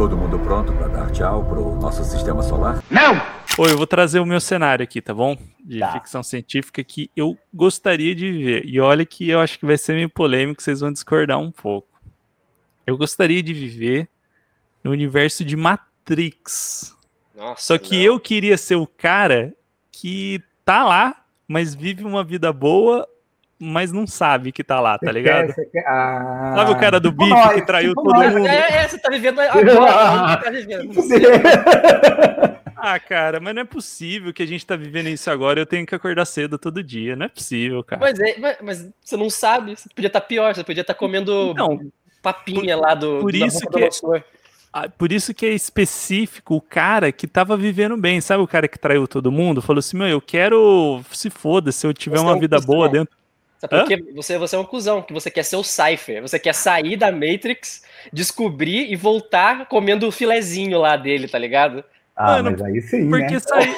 Todo 0.01 0.17
mundo 0.17 0.39
pronto 0.39 0.73
para 0.73 0.87
dar 0.87 1.11
tchau 1.11 1.45
pro 1.45 1.75
nosso 1.75 2.03
sistema 2.03 2.41
solar? 2.41 2.81
Ô, 3.55 3.67
eu 3.67 3.77
vou 3.77 3.85
trazer 3.85 4.19
o 4.19 4.25
meu 4.25 4.39
cenário 4.41 4.81
aqui, 4.83 4.99
tá 4.99 5.13
bom? 5.13 5.37
De 5.63 5.77
Tá. 5.77 5.91
ficção 5.91 6.23
científica 6.23 6.83
que 6.83 7.11
eu 7.15 7.37
gostaria 7.53 8.15
de 8.15 8.31
viver. 8.31 8.65
E 8.65 8.79
olha 8.79 9.05
que 9.05 9.29
eu 9.29 9.39
acho 9.39 9.59
que 9.59 9.65
vai 9.67 9.77
ser 9.77 9.93
meio 9.93 10.09
polêmico, 10.09 10.59
vocês 10.59 10.79
vão 10.79 10.91
discordar 10.91 11.37
um 11.37 11.51
pouco. 11.51 11.87
Eu 12.87 12.97
gostaria 12.97 13.43
de 13.43 13.53
viver 13.53 14.09
no 14.83 14.89
universo 14.89 15.45
de 15.45 15.55
Matrix. 15.55 16.95
Nossa, 17.35 17.61
Só 17.61 17.77
que 17.77 17.97
não. 17.97 18.01
eu 18.15 18.19
queria 18.19 18.57
ser 18.57 18.77
o 18.77 18.87
cara 18.87 19.53
que 19.91 20.41
tá 20.65 20.83
lá, 20.83 21.15
mas 21.47 21.75
vive 21.75 22.03
uma 22.03 22.23
vida 22.23 22.51
boa, 22.51 23.07
mas 23.61 23.91
não 23.91 24.07
sabe 24.07 24.51
que 24.51 24.63
tá 24.63 24.79
lá, 24.79 24.97
tá 24.97 25.05
Você 25.05 25.11
ligado? 25.13 25.53
quer- 25.53 25.65
quer- 25.65 25.87
ah, 25.87 26.53
Sabe 26.55 26.71
o 26.71 26.77
cara 26.79 26.99
do 26.99 27.11
bife 27.11 27.53
que 27.53 27.61
traiu 27.65 27.89
tipo 27.89 28.03
todo 28.03 28.13
nós. 28.15 28.33
mundo? 28.33 28.47
É, 28.47 28.83
é, 28.83 28.87
você 28.87 28.97
tá 28.97 29.09
vivendo 29.11 29.39
agora. 29.39 30.37
tá 30.43 30.49
vivendo. 30.49 30.91
Ah, 32.83 32.99
cara, 32.99 33.39
mas 33.39 33.53
não 33.53 33.61
é 33.61 33.65
possível 33.65 34.33
que 34.33 34.41
a 34.41 34.45
gente 34.47 34.65
tá 34.65 34.75
vivendo 34.75 35.05
isso 35.07 35.29
agora 35.29 35.59
e 35.59 35.61
eu 35.61 35.67
tenho 35.67 35.85
que 35.85 35.93
acordar 35.93 36.25
cedo 36.25 36.57
todo 36.57 36.81
dia. 36.81 37.15
Não 37.15 37.27
é 37.27 37.29
possível, 37.29 37.83
cara. 37.83 38.01
Mas, 38.01 38.19
é, 38.19 38.39
mas, 38.39 38.57
mas 38.59 38.89
você 38.99 39.15
não 39.15 39.29
sabe, 39.29 39.75
você 39.75 39.87
podia 39.95 40.07
estar 40.07 40.21
pior, 40.21 40.55
você 40.55 40.63
podia 40.63 40.81
estar 40.81 40.95
comendo 40.95 41.53
Não, 41.53 41.79
papinha 42.23 42.75
lá 42.75 42.95
do, 42.95 43.19
por 43.19 43.35
isso 43.35 43.59
que-. 43.69 43.87
Ah, 44.73 44.89
Por 44.89 45.11
isso 45.11 45.31
que 45.31 45.45
é 45.45 45.49
específico 45.49 46.55
o 46.55 46.61
cara 46.61 47.11
que 47.11 47.27
tava 47.27 47.55
vivendo 47.55 47.95
bem. 47.97 48.19
Sabe 48.19 48.41
o 48.41 48.47
cara 48.47 48.67
que 48.67 48.79
traiu 48.79 49.07
todo 49.07 49.31
mundo? 49.31 49.61
Falou 49.61 49.77
assim: 49.79 49.97
meu, 49.97 50.07
eu 50.07 50.19
quero. 50.21 51.01
Se 51.11 51.29
foda, 51.29 51.71
se 51.71 51.85
eu 51.85 51.93
tiver 51.93 52.17
Você 52.17 52.23
uma 52.23 52.35
é 52.35 52.39
vida 52.39 52.59
boa 52.59 52.89
dentro. 52.89 53.15
Sabe 53.61 53.77
por 53.79 53.87
quê? 53.87 54.11
Você, 54.15 54.39
você 54.39 54.55
é 54.55 54.59
um 54.59 54.63
cuzão, 54.65 55.03
que 55.03 55.13
você 55.13 55.29
quer 55.29 55.43
ser 55.43 55.55
o 55.55 55.63
Cypher, 55.63 56.19
você 56.19 56.39
quer 56.39 56.55
sair 56.55 56.97
da 56.97 57.11
Matrix, 57.11 57.83
descobrir 58.11 58.91
e 58.91 58.95
voltar 58.95 59.67
comendo 59.67 60.07
o 60.07 60.11
filezinho 60.11 60.79
lá 60.79 60.97
dele, 60.97 61.27
tá 61.27 61.37
ligado? 61.37 61.83
Ah, 62.15 62.33
Mano, 62.41 62.51
mas 62.51 62.61
aí 62.63 62.81
sim, 62.81 63.07
Porque 63.07 63.33
né? 63.35 63.39
sair, 63.39 63.77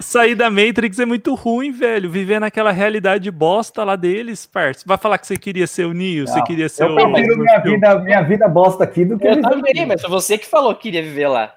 sair 0.00 0.34
da 0.34 0.50
Matrix 0.50 0.98
é 0.98 1.04
muito 1.04 1.34
ruim, 1.34 1.70
velho. 1.70 2.10
Viver 2.10 2.40
naquela 2.40 2.72
realidade 2.72 3.30
bosta 3.30 3.84
lá 3.84 3.96
deles, 3.96 4.46
parça. 4.46 4.82
Vai 4.86 4.96
falar 4.96 5.18
que 5.18 5.26
você 5.26 5.36
queria 5.36 5.66
ser 5.66 5.84
o 5.84 5.92
Neo, 5.92 6.26
você 6.26 6.42
queria 6.42 6.68
ser 6.68 6.84
Eu 6.84 6.92
o. 6.92 7.12
prefiro 7.12 7.34
o- 7.34 7.38
minha 7.38 7.58
vida, 7.58 7.98
minha 8.00 8.22
vida 8.22 8.48
bosta 8.48 8.82
aqui 8.82 9.04
do 9.04 9.18
que 9.18 9.26
Eu 9.28 9.42
também, 9.42 9.72
aqui. 9.72 9.86
mas 9.86 10.00
foi 10.00 10.10
você 10.10 10.38
que 10.38 10.46
falou 10.46 10.74
que 10.74 10.82
queria 10.84 11.02
viver 11.02 11.28
lá. 11.28 11.54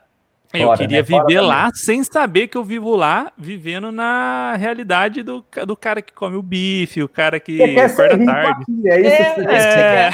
Eu 0.54 0.66
Fora, 0.68 0.78
queria 0.80 0.98
né? 1.00 1.04
Fora 1.06 1.26
viver 1.28 1.40
também. 1.40 1.50
lá 1.50 1.72
sem 1.74 2.04
saber 2.04 2.48
que 2.48 2.58
eu 2.58 2.64
vivo 2.64 2.96
lá, 2.96 3.32
vivendo 3.38 3.92
na 3.92 4.54
realidade 4.58 5.24
do, 5.24 5.46
do 5.66 5.78
cara 5.78 6.02
que 6.02 6.12
come 6.14 6.36
o 6.36 6.42
bife, 6.42 7.02
o 7.02 7.08
cara 7.08 7.40
que 7.40 7.58
Você 7.58 7.74
quer 7.74 7.90
ser 7.90 8.02
acorda 8.02 8.16
rico 8.18 8.32
tarde. 8.32 8.62
aqui, 8.64 8.90
é 8.90 9.00
isso 9.02 9.10
É, 9.10 9.34
que 9.34 9.42
você 9.42 9.48
quer. 9.48 10.12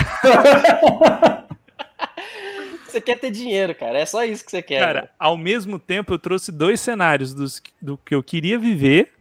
É, 1.43 1.47
Você 2.87 3.01
quer 3.01 3.19
ter 3.19 3.31
dinheiro, 3.31 3.75
cara, 3.75 3.99
é 3.99 4.05
só 4.05 4.23
isso 4.23 4.43
que 4.45 4.49
você 4.51 4.61
quer. 4.61 4.79
cara, 4.79 5.09
ao 5.19 5.37
mesmo 5.37 5.77
tempo 5.77 6.13
eu 6.13 6.17
trouxe 6.19 6.51
dois 6.51 6.79
cenários 6.79 7.33
dos, 7.33 7.61
do 7.81 7.97
que 7.97 8.15
eu 8.15 8.23
queria 8.23 8.57
viver, 8.57 9.11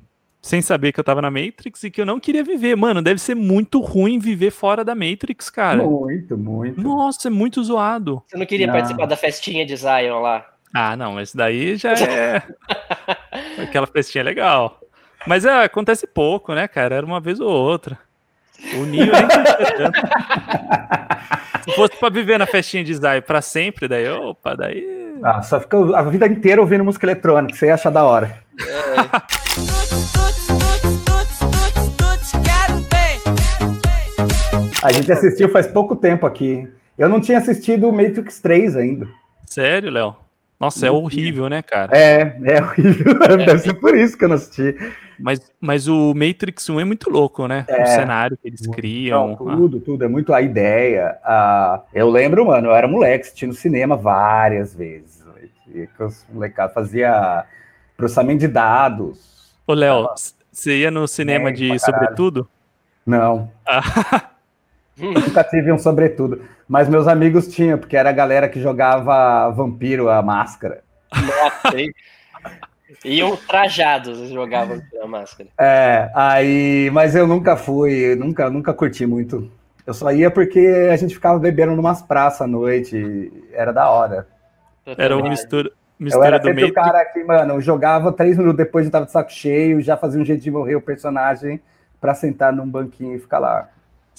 sem 0.40 0.62
saber 0.62 0.92
que 0.92 1.00
eu 1.00 1.04
tava 1.04 1.20
na 1.20 1.30
Matrix, 1.30 1.82
e 1.82 1.90
que 1.90 2.00
eu 2.00 2.06
não 2.06 2.20
queria 2.20 2.44
viver. 2.44 2.76
Mano, 2.76 3.02
deve 3.02 3.20
ser 3.20 3.34
muito 3.34 3.80
ruim 3.80 4.18
viver 4.20 4.52
fora 4.52 4.84
da 4.84 4.94
Matrix, 4.94 5.50
cara. 5.50 5.82
Muito, 5.82 6.38
muito. 6.38 6.80
Nossa, 6.80 7.26
é 7.26 7.30
muito 7.30 7.62
zoado. 7.62 8.22
Você 8.28 8.38
não 8.38 8.46
queria 8.46 8.66
Não. 8.68 8.74
participar 8.74 9.06
da 9.06 9.16
festinha 9.16 9.66
de 9.66 9.76
Zion 9.76 10.20
lá? 10.20 10.46
Ah, 10.74 10.96
não, 10.96 11.20
esse 11.20 11.36
daí 11.36 11.76
já 11.76 11.92
é. 11.92 12.42
Aquela 13.62 13.86
festinha 13.86 14.24
legal. 14.24 14.80
Mas 15.26 15.44
é, 15.44 15.64
acontece 15.64 16.06
pouco, 16.06 16.54
né, 16.54 16.68
cara? 16.68 16.94
Era 16.94 17.06
uma 17.06 17.20
vez 17.20 17.40
ou 17.40 17.50
outra. 17.50 17.98
O 18.74 18.84
Neo 18.84 19.06
nem. 19.06 19.26
Se 21.64 21.72
fosse 21.74 21.96
pra 21.98 22.08
viver 22.08 22.38
na 22.38 22.46
festinha 22.46 22.84
de 22.84 22.94
Zay 22.94 23.20
pra 23.20 23.42
sempre, 23.42 23.88
daí, 23.88 24.08
opa, 24.08 24.54
daí. 24.54 25.18
Ah, 25.22 25.42
só 25.42 25.60
fica 25.60 25.76
a 25.96 26.02
vida 26.02 26.26
inteira 26.26 26.60
ouvindo 26.60 26.84
música 26.84 27.06
eletrônica, 27.06 27.58
você 27.58 27.66
ia 27.66 27.74
achar 27.74 27.90
da 27.90 28.04
hora. 28.04 28.38
A 34.82 34.92
gente 34.92 35.10
assistiu 35.10 35.48
faz 35.48 35.66
pouco 35.66 35.96
tempo 35.96 36.26
aqui. 36.26 36.68
Eu 36.96 37.08
não 37.08 37.20
tinha 37.20 37.38
assistido 37.38 37.88
o 37.88 37.92
Matrix 37.92 38.40
3 38.40 38.76
ainda. 38.76 39.08
Sério, 39.44 39.90
Léo? 39.90 40.16
Nossa, 40.58 40.86
é 40.86 40.90
horrível, 40.90 41.48
né, 41.48 41.62
cara? 41.62 41.96
É, 41.96 42.36
é 42.44 42.62
horrível. 42.62 43.18
Deve 43.36 43.58
ser 43.58 43.74
por 43.74 43.96
isso 43.96 44.16
que 44.16 44.24
eu 44.24 44.28
não 44.28 44.36
assisti. 44.36 44.74
Mas, 45.18 45.40
mas 45.60 45.86
o 45.86 46.14
Matrix 46.14 46.68
1 46.68 46.80
é 46.80 46.84
muito 46.84 47.10
louco, 47.10 47.46
né? 47.46 47.64
É. 47.68 47.82
O 47.82 47.86
cenário 47.86 48.36
que 48.36 48.48
eles 48.48 48.66
criam. 48.66 49.28
Não, 49.28 49.36
tudo, 49.36 49.80
tudo. 49.80 50.04
É 50.04 50.08
muito 50.08 50.32
a 50.32 50.40
ideia. 50.40 51.18
Ah, 51.22 51.82
eu 51.92 52.08
lembro, 52.10 52.46
mano, 52.46 52.68
eu 52.68 52.74
era 52.74 52.88
moleque, 52.88 53.26
assistindo 53.26 53.54
cinema 53.54 53.96
várias 53.96 54.74
vezes. 54.74 55.24
E 55.74 55.86
que 55.86 56.02
os 56.02 56.24
molecados 56.32 56.72
fazia 56.74 57.44
processamento 57.96 58.40
de 58.40 58.48
dados. 58.48 59.52
Ô, 59.66 59.74
Léo, 59.74 60.08
você 60.50 60.78
ia 60.78 60.90
no 60.90 61.06
cinema 61.06 61.46
Nerd 61.46 61.72
de. 61.72 61.78
Sobretudo? 61.78 62.48
Não, 63.04 63.50
Ah, 63.66 64.30
nunca 64.98 65.44
tive 65.44 65.72
um 65.72 65.78
sobretudo. 65.78 66.42
Mas 66.68 66.88
meus 66.88 67.06
amigos 67.06 67.48
tinham, 67.48 67.78
porque 67.78 67.96
era 67.96 68.10
a 68.10 68.12
galera 68.12 68.48
que 68.48 68.60
jogava 68.60 69.50
Vampiro, 69.50 70.08
a 70.08 70.22
máscara. 70.22 70.82
Nossa, 71.14 71.78
hein? 71.78 71.92
Iam 73.04 73.36
trajados, 73.36 74.28
jogavam 74.30 74.80
a 75.02 75.06
máscara. 75.06 75.48
É, 75.58 76.10
aí, 76.14 76.90
mas 76.92 77.14
eu 77.14 77.26
nunca 77.26 77.56
fui, 77.56 78.14
nunca, 78.16 78.50
nunca 78.50 78.72
curti 78.72 79.06
muito. 79.06 79.50
Eu 79.86 79.94
só 79.94 80.10
ia 80.12 80.30
porque 80.30 80.88
a 80.90 80.96
gente 80.96 81.14
ficava 81.14 81.38
bebendo 81.38 81.76
numas 81.76 82.02
praças 82.02 82.40
à 82.40 82.46
noite, 82.46 82.96
e 82.96 83.44
era 83.52 83.72
da 83.72 83.88
hora. 83.88 84.26
era 84.84 85.16
uma 85.16 85.28
mistura, 85.28 85.68
Eu 85.68 86.04
mistura 86.04 86.26
era 86.26 86.38
do 86.38 86.48
sempre 86.48 86.64
o 86.64 86.72
cara 86.72 87.04
que, 87.04 87.22
mano, 87.22 87.54
eu 87.54 87.60
jogava 87.60 88.12
três 88.12 88.36
minutos 88.36 88.56
depois, 88.56 88.84
já 88.84 88.90
tava 88.90 89.06
de 89.06 89.12
saco 89.12 89.32
cheio, 89.32 89.80
já 89.80 89.96
fazia 89.96 90.20
um 90.20 90.24
jeito 90.24 90.42
de 90.42 90.50
morrer 90.50 90.74
o 90.74 90.80
personagem 90.80 91.60
pra 92.00 92.14
sentar 92.14 92.52
num 92.52 92.68
banquinho 92.68 93.14
e 93.14 93.20
ficar 93.20 93.38
lá. 93.38 93.68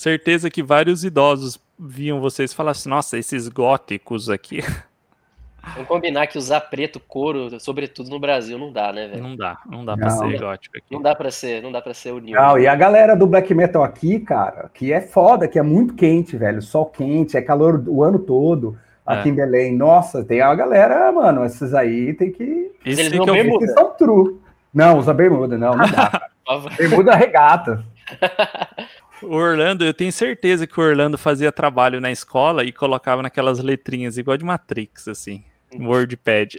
Certeza 0.02 0.48
que 0.52 0.62
vários 0.62 1.04
idosos 1.04 1.60
viam 1.78 2.22
vocês 2.22 2.52
e 2.52 2.56
falavam 2.56 2.80
assim, 2.80 2.88
nossa, 2.90 3.18
esses 3.18 3.48
góticos 3.50 4.30
aqui. 4.30 4.60
Vamos 5.74 5.88
combinar 5.88 6.28
que 6.28 6.38
usar 6.38 6.62
preto, 6.62 7.00
couro, 7.00 7.60
sobretudo 7.60 8.08
no 8.12 8.20
Brasil, 8.20 8.60
não 8.60 8.72
dá, 8.72 8.94
né, 8.94 9.08
velho? 9.08 9.24
Não 9.24 9.36
dá, 9.36 9.58
não 9.66 9.84
dá 9.84 9.98
pra 9.98 10.10
Não. 10.10 10.18
ser 10.20 10.40
gótico 10.40 10.78
aqui. 10.78 10.94
Não 10.94 11.02
dá 11.02 11.16
pra 11.16 11.32
ser, 11.32 11.64
não 11.64 11.72
dá 11.72 11.82
pra 11.82 11.96
ser 11.96 12.12
o 12.14 12.20
New. 12.20 12.40
Não, 12.40 12.60
e 12.60 12.68
a 12.68 12.76
galera 12.76 13.16
do 13.18 13.26
black 13.26 13.52
metal 13.56 13.84
aqui, 13.84 14.20
cara, 14.20 14.70
que 14.72 14.94
é 14.94 15.02
foda, 15.02 15.48
que 15.48 15.58
é 15.58 15.64
muito 15.64 15.96
quente, 15.96 16.38
velho, 16.38 16.62
sol 16.62 16.86
quente, 16.86 17.36
é 17.36 17.42
calor 17.42 17.84
o 17.88 18.02
ano 18.04 18.20
todo 18.20 18.78
aqui 19.04 19.30
É. 19.30 19.32
em 19.32 19.36
Belém. 19.36 19.76
Nossa, 19.76 20.24
tem 20.24 20.42
a 20.42 20.54
galera, 20.54 21.12
mano, 21.12 21.44
esses 21.44 21.74
aí 21.74 22.14
tem 22.14 22.32
que... 22.32 22.72
Esse 22.86 23.02
eles 23.02 23.12
que 23.12 23.18
não 23.18 23.24
o- 23.26 23.32
bermuda. 23.34 23.66
Esses 23.66 23.76
são 23.76 23.90
true. 23.96 24.40
Não, 24.74 25.00
usa 25.00 25.12
bermuda, 25.14 25.58
não, 25.58 25.76
não 25.76 25.90
dá. 25.90 26.30
bermuda 26.78 27.16
regata. 27.16 27.84
O 29.24 29.36
Orlando, 29.36 29.84
eu 29.84 29.94
tenho 29.94 30.12
certeza 30.12 30.68
que 30.68 30.80
o 30.80 30.84
Orlando 30.84 31.18
fazia 31.18 31.52
trabalho 31.52 32.00
na 32.00 32.12
escola 32.12 32.64
e 32.64 32.72
colocava 32.72 33.22
naquelas 33.22 33.60
letrinhas 33.60 34.18
igual 34.18 34.38
de 34.38 34.46
Matrix, 34.46 35.08
assim. 35.08 35.44
no 35.74 35.90
WordPad. 35.90 36.54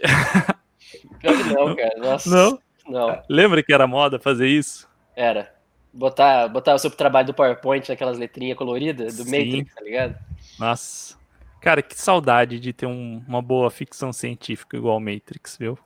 Pior 1.19 1.37
que 1.37 1.53
não, 1.53 1.75
cara. 1.75 1.95
Nossa. 1.99 2.29
Não? 2.29 2.59
Não, 2.87 3.21
Lembra 3.29 3.61
que 3.61 3.71
era 3.73 3.85
moda 3.87 4.19
fazer 4.19 4.47
isso? 4.47 4.87
era. 5.15 5.53
Botar, 5.91 6.47
botar 6.47 6.75
o 6.75 6.79
seu 6.79 6.91
trabalho 6.91 7.27
do 7.27 7.33
PowerPoint 7.33 7.89
naquelas 7.89 8.17
letrinhas 8.19 8.55
coloridas 8.55 9.17
do 9.17 9.23
Sim. 9.23 9.31
Matrix, 9.31 9.73
tá 9.73 9.81
ligado? 9.81 10.15
Nossa. 10.59 11.17
Cara, 11.59 11.81
que 11.81 11.99
saudade 11.99 12.59
de 12.59 12.71
ter 12.71 12.85
um- 12.85 13.23
uma 13.27 13.41
boa 13.41 13.71
ficção 13.71 14.13
científica 14.13 14.77
igual 14.77 14.99
Matrix, 14.99 15.57
viu? 15.57 15.79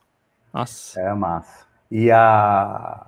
Nossa. 0.54 1.00
É 1.00 1.14
massa. 1.14 1.66
E 1.90 2.12
a. 2.12 3.06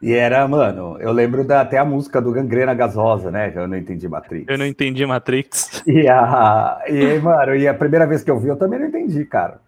E 0.00 0.12
era, 0.14 0.46
mano, 0.46 0.96
eu 1.00 1.10
lembro 1.12 1.44
da, 1.44 1.60
até 1.60 1.76
a 1.76 1.84
música 1.84 2.20
do 2.22 2.30
Gangrena 2.30 2.72
Gasosa, 2.72 3.30
né? 3.32 3.52
Eu 3.54 3.66
não 3.66 3.76
entendi 3.76 4.08
Matrix. 4.08 4.44
Eu 4.48 4.56
não 4.56 4.66
entendi 4.66 5.04
Matrix. 5.04 5.82
E 5.86 6.08
a. 6.08 6.80
E 6.88 7.04
aí, 7.04 7.20
mano, 7.20 7.56
e 7.56 7.66
a 7.66 7.74
primeira 7.74 8.06
vez 8.06 8.22
que 8.22 8.30
eu 8.30 8.38
vi, 8.38 8.48
eu 8.48 8.56
também 8.56 8.78
não 8.78 8.86
entendi, 8.86 9.24
cara. 9.24 9.60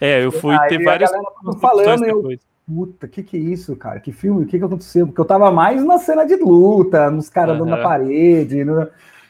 É, 0.00 0.24
eu 0.24 0.32
fui 0.32 0.54
Aí 0.58 0.68
ter 0.68 0.82
várias 0.82 1.10
falando, 1.60 2.04
eu- 2.04 2.16
depois. 2.16 2.40
Puta, 2.66 3.06
que 3.06 3.22
que 3.22 3.36
é 3.36 3.40
isso, 3.40 3.76
cara? 3.76 4.00
Que 4.00 4.10
filme? 4.10 4.42
O 4.42 4.46
que 4.46 4.58
que 4.58 4.64
aconteceu? 4.64 5.06
Porque 5.06 5.20
eu 5.20 5.24
tava 5.24 5.52
mais 5.52 5.84
na 5.84 5.98
cena 5.98 6.24
de 6.24 6.34
luta, 6.34 7.08
nos 7.12 7.28
caras 7.28 7.54
andando 7.54 7.68
na 7.70 7.76
Aham. 7.76 7.82
parede. 7.84 8.64
No... 8.64 8.88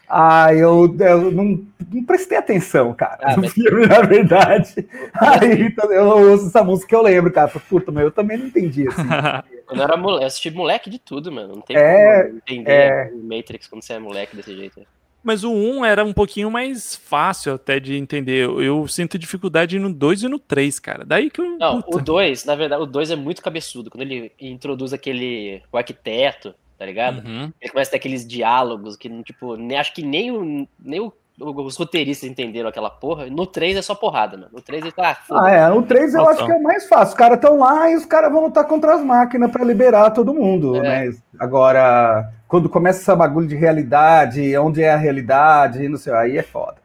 Ah, 0.09 0.55
eu, 0.55 0.95
eu 1.01 1.31
não, 1.33 1.67
não 1.93 2.05
prestei 2.05 2.39
atenção, 2.39 2.95
cara, 2.95 3.19
Ah, 3.23 3.37
no 3.37 3.43
mas- 3.43 3.53
filme, 3.53 3.87
na 3.87 4.01
verdade. 4.03 4.87
Aí 5.15 5.63
então, 5.63 5.91
eu 5.93 6.05
ouço 6.31 6.47
essa 6.47 6.63
música 6.63 6.95
eu 6.95 7.03
lembro, 7.03 7.33
cara. 7.33 7.49
Puta, 7.69 7.91
mas 7.91 8.05
eu 8.05 8.11
também 8.13 8.39
não 8.39 8.47
entendi, 8.47 8.87
assim. 8.89 9.03
Quando 9.67 9.81
eu 9.81 9.85
era 9.85 9.97
moleque, 9.97 10.23
eu 10.23 10.27
assisti 10.29 10.51
moleque 10.51 10.89
de 10.91 10.99
tudo, 10.99 11.33
mano. 11.33 11.57
Não 11.57 11.61
tem 11.61 11.77
É, 11.77 12.25
como 12.25 12.37
entender 12.39 12.71
é. 12.71 13.11
o 13.13 13.19
Matrix 13.23 13.67
quando 13.67 13.83
você 13.83 13.95
é 13.95 13.99
moleque 13.99 14.37
desse 14.37 14.55
jeito. 14.55 14.81
Mas 15.25 15.43
o 15.43 15.51
1 15.53 15.85
era 15.85 16.05
um 16.05 16.13
pouquinho 16.13 16.49
mais 16.49 16.95
fácil 16.95 17.55
até 17.55 17.81
de 17.81 17.97
entender. 17.97 18.45
Eu, 18.45 18.63
eu 18.63 18.87
sinto 18.87 19.19
dificuldade 19.19 19.77
no 19.77 19.93
2 19.93 20.23
e 20.23 20.29
no 20.29 20.39
3, 20.39 20.79
cara. 20.79 21.05
Daí 21.05 21.29
que 21.31 21.41
eu. 21.41 21.59
Não, 21.59 21.83
puta. 21.83 21.97
o 21.97 22.01
2, 22.01 22.45
na 22.45 22.55
verdade, 22.55 22.81
o 22.81 22.87
2 22.87 23.11
é 23.11 23.17
muito 23.17 23.43
cabeçudo. 23.43 23.91
Quando 23.91 24.03
ele 24.03 24.31
introduz 24.41 24.93
aquele 24.93 25.61
o 25.73 25.77
arquiteto, 25.77 26.55
tá 26.78 26.85
ligado? 26.87 27.26
Uhum. 27.26 27.52
Ele 27.61 27.71
começa 27.73 27.90
a 27.90 27.92
ter 27.92 27.97
aqueles 27.99 28.26
diálogos 28.26 28.97
que, 28.97 29.09
tipo, 29.23 29.56
nem, 29.56 29.78
acho 29.78 29.92
que 29.95 30.02
nem, 30.02 30.30
o, 30.30 30.68
nem 30.78 31.00
o- 31.00 31.12
os 31.38 31.76
roteiristas 31.76 32.28
entenderam 32.30 32.68
aquela 32.68 32.88
porra. 32.88 33.26
No 33.26 33.47
3 33.47 33.76
é 33.76 33.83
só 33.83 33.95
porrada, 33.95 34.37
mano. 34.38 34.49
No 34.52 34.62
3 34.62 34.83
ele 34.83 34.92
tá. 34.92 35.18
Ah, 35.30 35.50
é. 35.50 35.71
O 35.71 35.83
3 35.83 36.14
eu 36.14 36.21
Nossa. 36.23 36.33
acho 36.33 36.47
que 36.47 36.52
é 36.52 36.59
mais 36.59 36.88
fácil. 36.88 37.09
Os 37.12 37.14
caras 37.18 37.37
estão 37.37 37.59
lá 37.59 37.90
e 37.90 37.97
os 37.97 38.06
caras 38.06 38.33
vão 38.33 38.45
lutar 38.47 38.64
contra 38.66 38.95
as 38.95 39.04
máquinas 39.04 39.50
pra 39.50 39.62
liberar 39.64 40.11
todo 40.12 40.33
mundo, 40.33 40.76
É. 40.76 41.09
né? 41.11 41.16
Agora, 41.38 42.33
quando 42.49 42.68
começa 42.71 43.00
esse 43.02 43.16
bagulho 43.16 43.47
de 43.47 43.54
realidade, 43.54 44.56
onde 44.56 44.83
é 44.83 44.92
a 44.92 44.97
realidade, 44.97 45.87
não 45.88 45.99
sei, 45.99 46.12
aí 46.14 46.38
é 46.38 46.42
foda. 46.42 46.76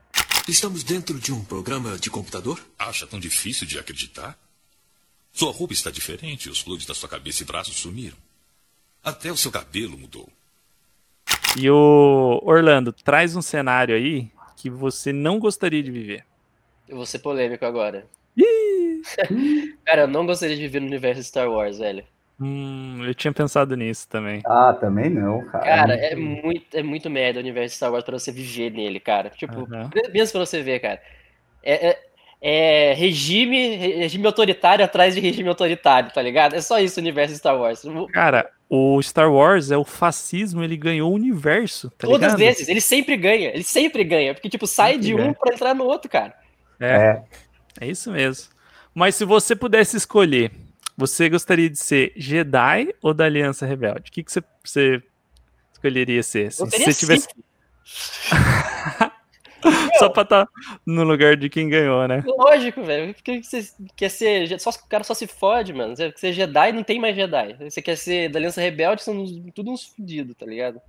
Estamos 0.48 0.84
dentro 0.84 1.18
de 1.20 1.32
um 1.32 1.44
programa 1.46 1.98
de 1.98 2.10
computador? 2.10 2.60
Acha 2.78 3.08
tão 3.08 3.20
difícil 3.20 3.66
de 3.66 3.80
acreditar? 3.80 4.36
Sua 5.32 5.54
roupa 5.54 5.72
está 5.74 5.90
diferente, 5.90 6.50
os 6.50 6.62
plugs 6.62 6.86
da 6.86 6.94
sua 6.94 7.08
cabeça 7.08 7.42
e 7.42 7.46
braços 7.46 7.76
sumiram. 7.78 8.18
Até 9.04 9.32
o 9.32 9.38
seu 9.38 9.52
cabelo 9.52 9.98
mudou. 9.98 10.30
E 11.60 11.70
o 11.70 12.40
Orlando, 12.44 12.94
traz 12.94 13.36
um 13.36 13.42
cenário 13.42 13.96
aí 13.96 14.30
que 14.56 14.70
você 14.70 15.12
não 15.12 15.40
gostaria 15.40 15.82
de 15.82 15.92
viver. 15.92 16.24
Eu 16.88 16.98
vou 16.98 17.06
ser 17.06 17.20
polêmico 17.20 17.66
agora. 17.66 18.06
Cara, 19.86 20.02
eu 20.02 20.08
não 20.08 20.26
gostaria 20.26 20.56
de 20.56 20.62
viver 20.62 20.80
no 20.80 20.88
universo 20.88 21.24
Star 21.24 21.50
Wars, 21.50 21.80
velho. 21.80 22.04
Hum, 22.40 23.04
eu 23.06 23.14
tinha 23.14 23.34
pensado 23.34 23.76
nisso 23.76 24.08
também. 24.08 24.42
Ah, 24.46 24.74
também 24.74 25.10
não, 25.10 25.46
cara. 25.46 25.64
Cara, 25.64 25.96
é 25.96 26.16
muito, 26.16 26.76
é 26.76 26.82
muito 26.82 27.10
merda 27.10 27.40
o 27.40 27.42
universo 27.42 27.76
Star 27.76 27.92
Wars 27.92 28.04
pra 28.04 28.18
você 28.18 28.32
viver 28.32 28.72
nele, 28.72 29.00
cara. 29.00 29.30
Tipo, 29.30 29.62
Aham. 29.72 29.90
mesmo 30.12 30.32
pra 30.32 30.46
você 30.46 30.62
ver, 30.64 30.80
cara. 30.80 31.02
É, 31.64 31.90
é- 31.90 32.11
é 32.42 32.94
regime, 32.94 33.76
regime 33.76 34.26
autoritário 34.26 34.84
atrás 34.84 35.14
de 35.14 35.22
regime 35.22 35.48
autoritário, 35.48 36.12
tá 36.12 36.22
ligado? 36.22 36.56
É 36.56 36.62
só 36.62 36.80
isso 36.80 37.00
o 37.00 37.04
universo 37.04 37.36
Star 37.36 37.56
Wars. 37.56 37.84
Cara, 38.12 38.50
o 38.68 39.00
Star 39.04 39.32
Wars 39.32 39.70
é 39.70 39.78
o 39.78 39.86
fascismo, 39.86 40.64
ele 40.64 40.76
ganhou 40.76 41.12
o 41.12 41.14
universo, 41.14 41.92
tá 41.92 42.08
Todas 42.08 42.34
ligado? 42.34 42.40
vezes, 42.40 42.68
ele 42.68 42.82
sempre 42.82 43.16
ganha, 43.16 43.50
ele 43.50 43.64
sempre 43.64 44.04
ganha, 44.04 44.34
porque 44.34 44.50
tipo, 44.50 44.66
sai 44.66 44.94
Sempre 44.94 45.06
de 45.08 45.16
um 45.16 45.34
pra 45.34 45.54
entrar 45.54 45.76
no 45.76 45.84
outro, 45.84 46.10
cara. 46.10 46.34
É, 46.80 47.22
é 47.80 47.88
isso 47.88 48.12
mesmo. 48.12 48.48
Mas 48.94 49.14
se 49.16 49.24
você 49.24 49.56
pudesse 49.56 49.96
escolher, 49.96 50.52
você 50.98 51.30
gostaria 51.30 51.70
de 51.70 51.78
ser 51.78 52.12
Jedi 52.16 52.94
ou 53.04 53.14
da 53.14 53.26
Aliança 53.26 53.68
Rebelde? 53.68 54.10
O 54.10 54.12
que, 54.12 54.24
que 54.24 54.32
você, 54.32 54.44
você 54.64 55.04
escolheria 55.72 56.24
ser? 56.24 56.52
Se 56.52 56.64
Eu 56.64 56.66
você 56.66 56.94
tivesse. 56.94 57.28
só 60.00 60.10
pra 60.10 60.24
estar 60.24 60.48
no 60.86 61.04
lugar 61.04 61.36
de 61.36 61.50
quem 61.50 61.70
ganhou, 61.70 62.08
né? 62.08 62.24
Lógico, 62.26 62.84
velho. 62.84 63.14
Que 63.14 63.44
você 63.44 63.68
quer 63.96 64.10
ser. 64.10 64.60
Só, 64.60 64.70
o 64.70 64.88
cara 64.88 65.04
só 65.04 65.14
se 65.14 65.28
fode, 65.28 65.74
mano. 65.74 65.96
Você 65.96 66.12
quer 66.12 66.18
ser 66.20 66.34
Jedi 66.34 66.72
não 66.72 66.84
tem 66.84 67.00
mais 67.00 67.16
Jedi. 67.16 67.56
Você 67.60 67.82
quer 67.82 67.98
ser 67.98 68.30
da 68.30 68.40
Aliança 68.40 68.62
Rebelde, 68.62 69.04
são 69.04 69.26
tudo 69.54 69.72
uns 69.72 69.86
fudidos, 69.86 70.36
tá 70.36 70.46
ligado? 70.46 70.82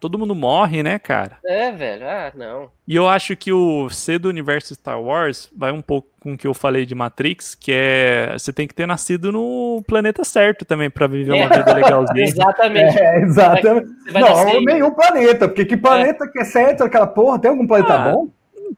Todo 0.00 0.18
mundo 0.18 0.34
morre, 0.34 0.82
né, 0.82 0.98
cara? 0.98 1.36
É, 1.44 1.70
velho. 1.70 2.08
Ah, 2.08 2.32
não. 2.34 2.70
E 2.88 2.96
eu 2.96 3.06
acho 3.06 3.36
que 3.36 3.52
o 3.52 3.90
ser 3.90 4.18
do 4.18 4.30
universo 4.30 4.74
Star 4.74 4.98
Wars 4.98 5.50
vai 5.54 5.70
um 5.70 5.82
pouco 5.82 6.08
com 6.18 6.32
o 6.32 6.38
que 6.38 6.46
eu 6.46 6.54
falei 6.54 6.86
de 6.86 6.94
Matrix, 6.94 7.54
que 7.54 7.70
é 7.70 8.32
você 8.32 8.50
tem 8.50 8.66
que 8.66 8.74
ter 8.74 8.86
nascido 8.86 9.30
no 9.30 9.82
planeta 9.86 10.24
certo 10.24 10.64
também 10.64 10.88
pra 10.88 11.06
viver 11.06 11.32
uma 11.32 11.44
É. 11.44 11.48
vida 11.58 11.74
legalzinha. 11.74 12.24
Exatamente. 12.24 12.98
É, 12.98 13.18
exatamente. 13.20 13.86
Você 13.88 14.10
vai 14.12 14.22
Não, 14.22 14.28
nascer- 14.44 14.60
nenhum 14.62 14.90
planeta, 14.90 15.46
porque 15.48 15.64
que 15.66 15.76
planeta 15.76 16.26
que 16.26 16.38
é 16.40 16.44
certo 16.44 16.82
aquela 16.82 17.06
porra? 17.06 17.38
Tem 17.38 17.50
algum 17.50 17.66
planeta 17.66 17.94
Ah, 17.94 18.10
bom? 18.10 18.28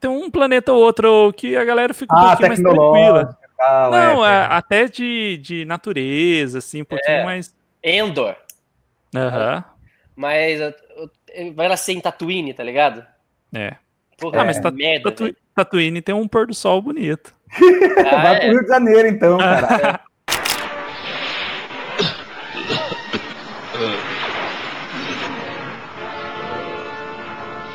Tem 0.00 0.10
um 0.10 0.28
planeta 0.28 0.72
ou 0.72 0.82
outro 0.82 1.32
que 1.36 1.56
a 1.56 1.64
galera 1.64 1.94
fica 1.94 2.12
um 2.12 2.18
Ah, 2.18 2.36
pouquinho 2.36 2.48
mais 2.48 2.60
tranquila. 2.60 3.38
tal. 3.56 3.90
Não, 3.92 4.26
é, 4.26 4.34
é, 4.34 4.46
até 4.50 4.88
de, 4.88 5.36
de 5.36 5.64
natureza, 5.66 6.58
assim, 6.58 6.82
um 6.82 6.84
pouquinho 6.84 7.18
É. 7.18 7.24
mais. 7.24 7.54
Endor. 7.84 8.34
Aham. 9.14 9.64
Mas 10.16 10.60
uh, 10.60 10.74
uh, 11.04 11.52
vai 11.54 11.68
nascer 11.68 11.92
em 11.92 12.00
Tatooine, 12.00 12.52
tá 12.54 12.62
ligado? 12.62 13.04
É. 13.54 13.76
Porra, 14.18 14.42
Ah, 14.42 14.44
mas 14.44 14.58
é 14.58 14.60
tá, 14.60 14.70
merda, 14.70 15.10
Tatu- 15.10 15.24
velho. 15.24 15.36
Tatooine 15.54 16.02
tem 16.02 16.14
um 16.14 16.28
pôr 16.28 16.46
do 16.46 16.54
sol 16.54 16.80
bonito. 16.82 17.34
Ah, 18.06 18.22
Vai 18.22 18.36
é. 18.36 18.40
pro 18.40 18.48
Rio 18.50 18.62
de 18.62 18.68
Janeiro, 18.68 19.08
então, 19.08 19.38
cara. 19.38 20.00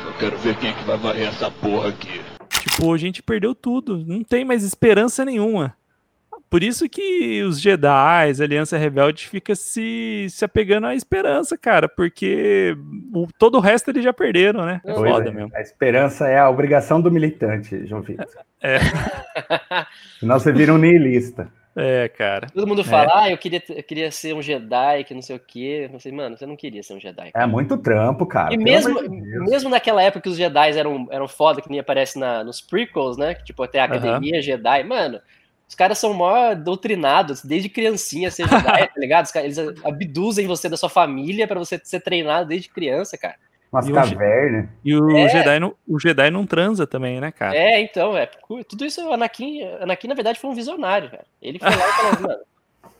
Eu 0.06 0.12
quero 0.18 0.38
ver 0.38 0.56
quem 0.56 0.70
é 0.70 0.72
que 0.72 0.84
vai 0.84 0.96
varrer 0.96 1.28
essa 1.28 1.50
porra 1.50 1.88
aqui. 1.90 2.20
Tipo, 2.60 2.92
a 2.92 2.98
gente 2.98 3.22
perdeu 3.22 3.54
tudo. 3.54 3.98
Não 4.06 4.22
tem 4.22 4.44
mais 4.44 4.62
esperança 4.64 5.24
nenhuma. 5.24 5.74
Por 6.50 6.62
isso 6.62 6.88
que 6.88 7.42
os 7.42 7.60
Jedi, 7.60 7.88
a 7.88 8.44
Aliança 8.44 8.78
Rebelde, 8.78 9.28
fica 9.28 9.54
se, 9.54 10.26
se 10.30 10.44
apegando 10.44 10.86
à 10.86 10.94
esperança, 10.94 11.58
cara. 11.58 11.88
Porque 11.88 12.76
o- 13.12 13.26
todo 13.38 13.56
o 13.58 13.60
resto 13.60 13.90
eles 13.90 14.02
já 14.02 14.12
perderam, 14.12 14.64
né? 14.64 14.80
É 14.84 14.94
foda 14.94 15.28
é. 15.28 15.32
mesmo. 15.32 15.50
A 15.54 15.60
esperança 15.60 16.26
é 16.26 16.38
a 16.38 16.48
obrigação 16.48 17.00
do 17.00 17.10
militante, 17.10 17.86
João 17.86 18.00
Vitor. 18.02 18.26
É, 18.62 18.78
Senão 20.18 20.38
você 20.38 20.52
vira 20.52 20.72
um 20.72 20.78
niilista. 20.78 21.50
é 21.76 22.08
cara. 22.08 22.48
Todo 22.52 22.66
mundo 22.66 22.82
fala, 22.82 23.22
ah, 23.24 23.30
eu 23.30 23.38
queria, 23.38 23.62
eu 23.68 23.82
queria 23.82 24.10
ser 24.10 24.34
um 24.34 24.42
Jedi, 24.42 25.04
que 25.04 25.14
não 25.14 25.22
sei 25.22 25.36
o 25.36 25.40
quê. 25.40 25.88
Eu 25.92 26.00
falei, 26.00 26.16
mano, 26.16 26.36
você 26.36 26.46
não 26.46 26.56
queria 26.56 26.82
ser 26.82 26.94
um 26.94 27.00
Jedi. 27.00 27.30
É 27.34 27.46
muito 27.46 27.76
trampo, 27.76 28.26
cara. 28.26 28.52
E 28.52 28.56
mesmo, 28.56 29.00
de 29.02 29.38
mesmo 29.50 29.70
naquela 29.70 30.02
época 30.02 30.22
que 30.22 30.28
os 30.28 30.36
Jedi 30.36 30.76
eram, 30.78 31.06
eram 31.10 31.28
foda, 31.28 31.60
que 31.60 31.70
nem 31.70 31.78
aparece 31.78 32.18
na, 32.18 32.42
nos 32.42 32.60
prequels, 32.60 33.16
né? 33.16 33.34
Que, 33.34 33.44
tipo, 33.44 33.62
até 33.62 33.80
a 33.80 33.84
Academia 33.84 34.42
Jedi, 34.42 34.82
mano. 34.84 35.20
Os 35.68 35.74
caras 35.74 35.98
são 35.98 36.14
mó 36.14 36.54
doutrinados, 36.54 37.44
desde 37.44 37.68
criancinha 37.68 38.30
ser 38.30 38.48
Jedi, 38.48 38.62
tá 38.88 38.92
ligado? 38.96 39.26
Os 39.26 39.30
caras, 39.30 39.58
eles 39.58 39.84
abduzem 39.84 40.46
você 40.46 40.68
da 40.68 40.76
sua 40.78 40.88
família 40.88 41.46
pra 41.46 41.58
você 41.58 41.78
ser 41.84 42.00
treinado 42.00 42.48
desde 42.48 42.70
criança, 42.70 43.18
cara. 43.18 43.36
Umas 43.70 43.86
E 43.86 43.92
cavernas. 43.92 44.66
E 44.82 44.94
o, 44.96 45.14
É. 45.14 45.28
Jedi 45.28 45.60
não, 45.60 45.74
o 45.86 46.00
Jedi 46.00 46.30
não 46.30 46.46
transa 46.46 46.86
também, 46.86 47.20
né, 47.20 47.30
cara? 47.30 47.54
É, 47.54 47.82
então, 47.82 48.16
é. 48.16 48.26
Tudo 48.66 48.86
isso, 48.86 49.06
o 49.06 49.12
Anakin, 49.12 49.62
Anakin, 49.80 50.08
na 50.08 50.14
verdade, 50.14 50.40
foi 50.40 50.48
um 50.48 50.54
visionário, 50.54 51.10
velho. 51.10 51.24
Ele 51.42 51.58
foi 51.58 51.68
lá 51.68 51.76
e 51.76 51.92
falou, 51.92 52.22
mano, 52.22 52.40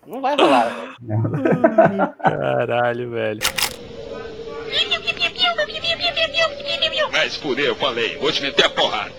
não 0.07 0.21
vai 0.21 0.37
rolar, 0.37 0.69
velho. 0.69 2.15
Caralho, 2.23 3.11
velho. 3.11 3.41
Mas 7.13 7.37
fuder, 7.37 7.65
eu 7.65 7.75
falei. 7.77 8.19
Vou 8.19 8.31
te 8.31 8.43
meter 8.43 8.67
a 8.67 8.71
porrada. 8.71 9.13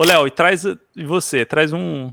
Ô, 0.00 0.04
Léo, 0.04 0.26
e 0.26 0.30
traz. 0.30 0.64
E 0.64 1.04
você? 1.04 1.44
Traz 1.44 1.74
um, 1.74 2.10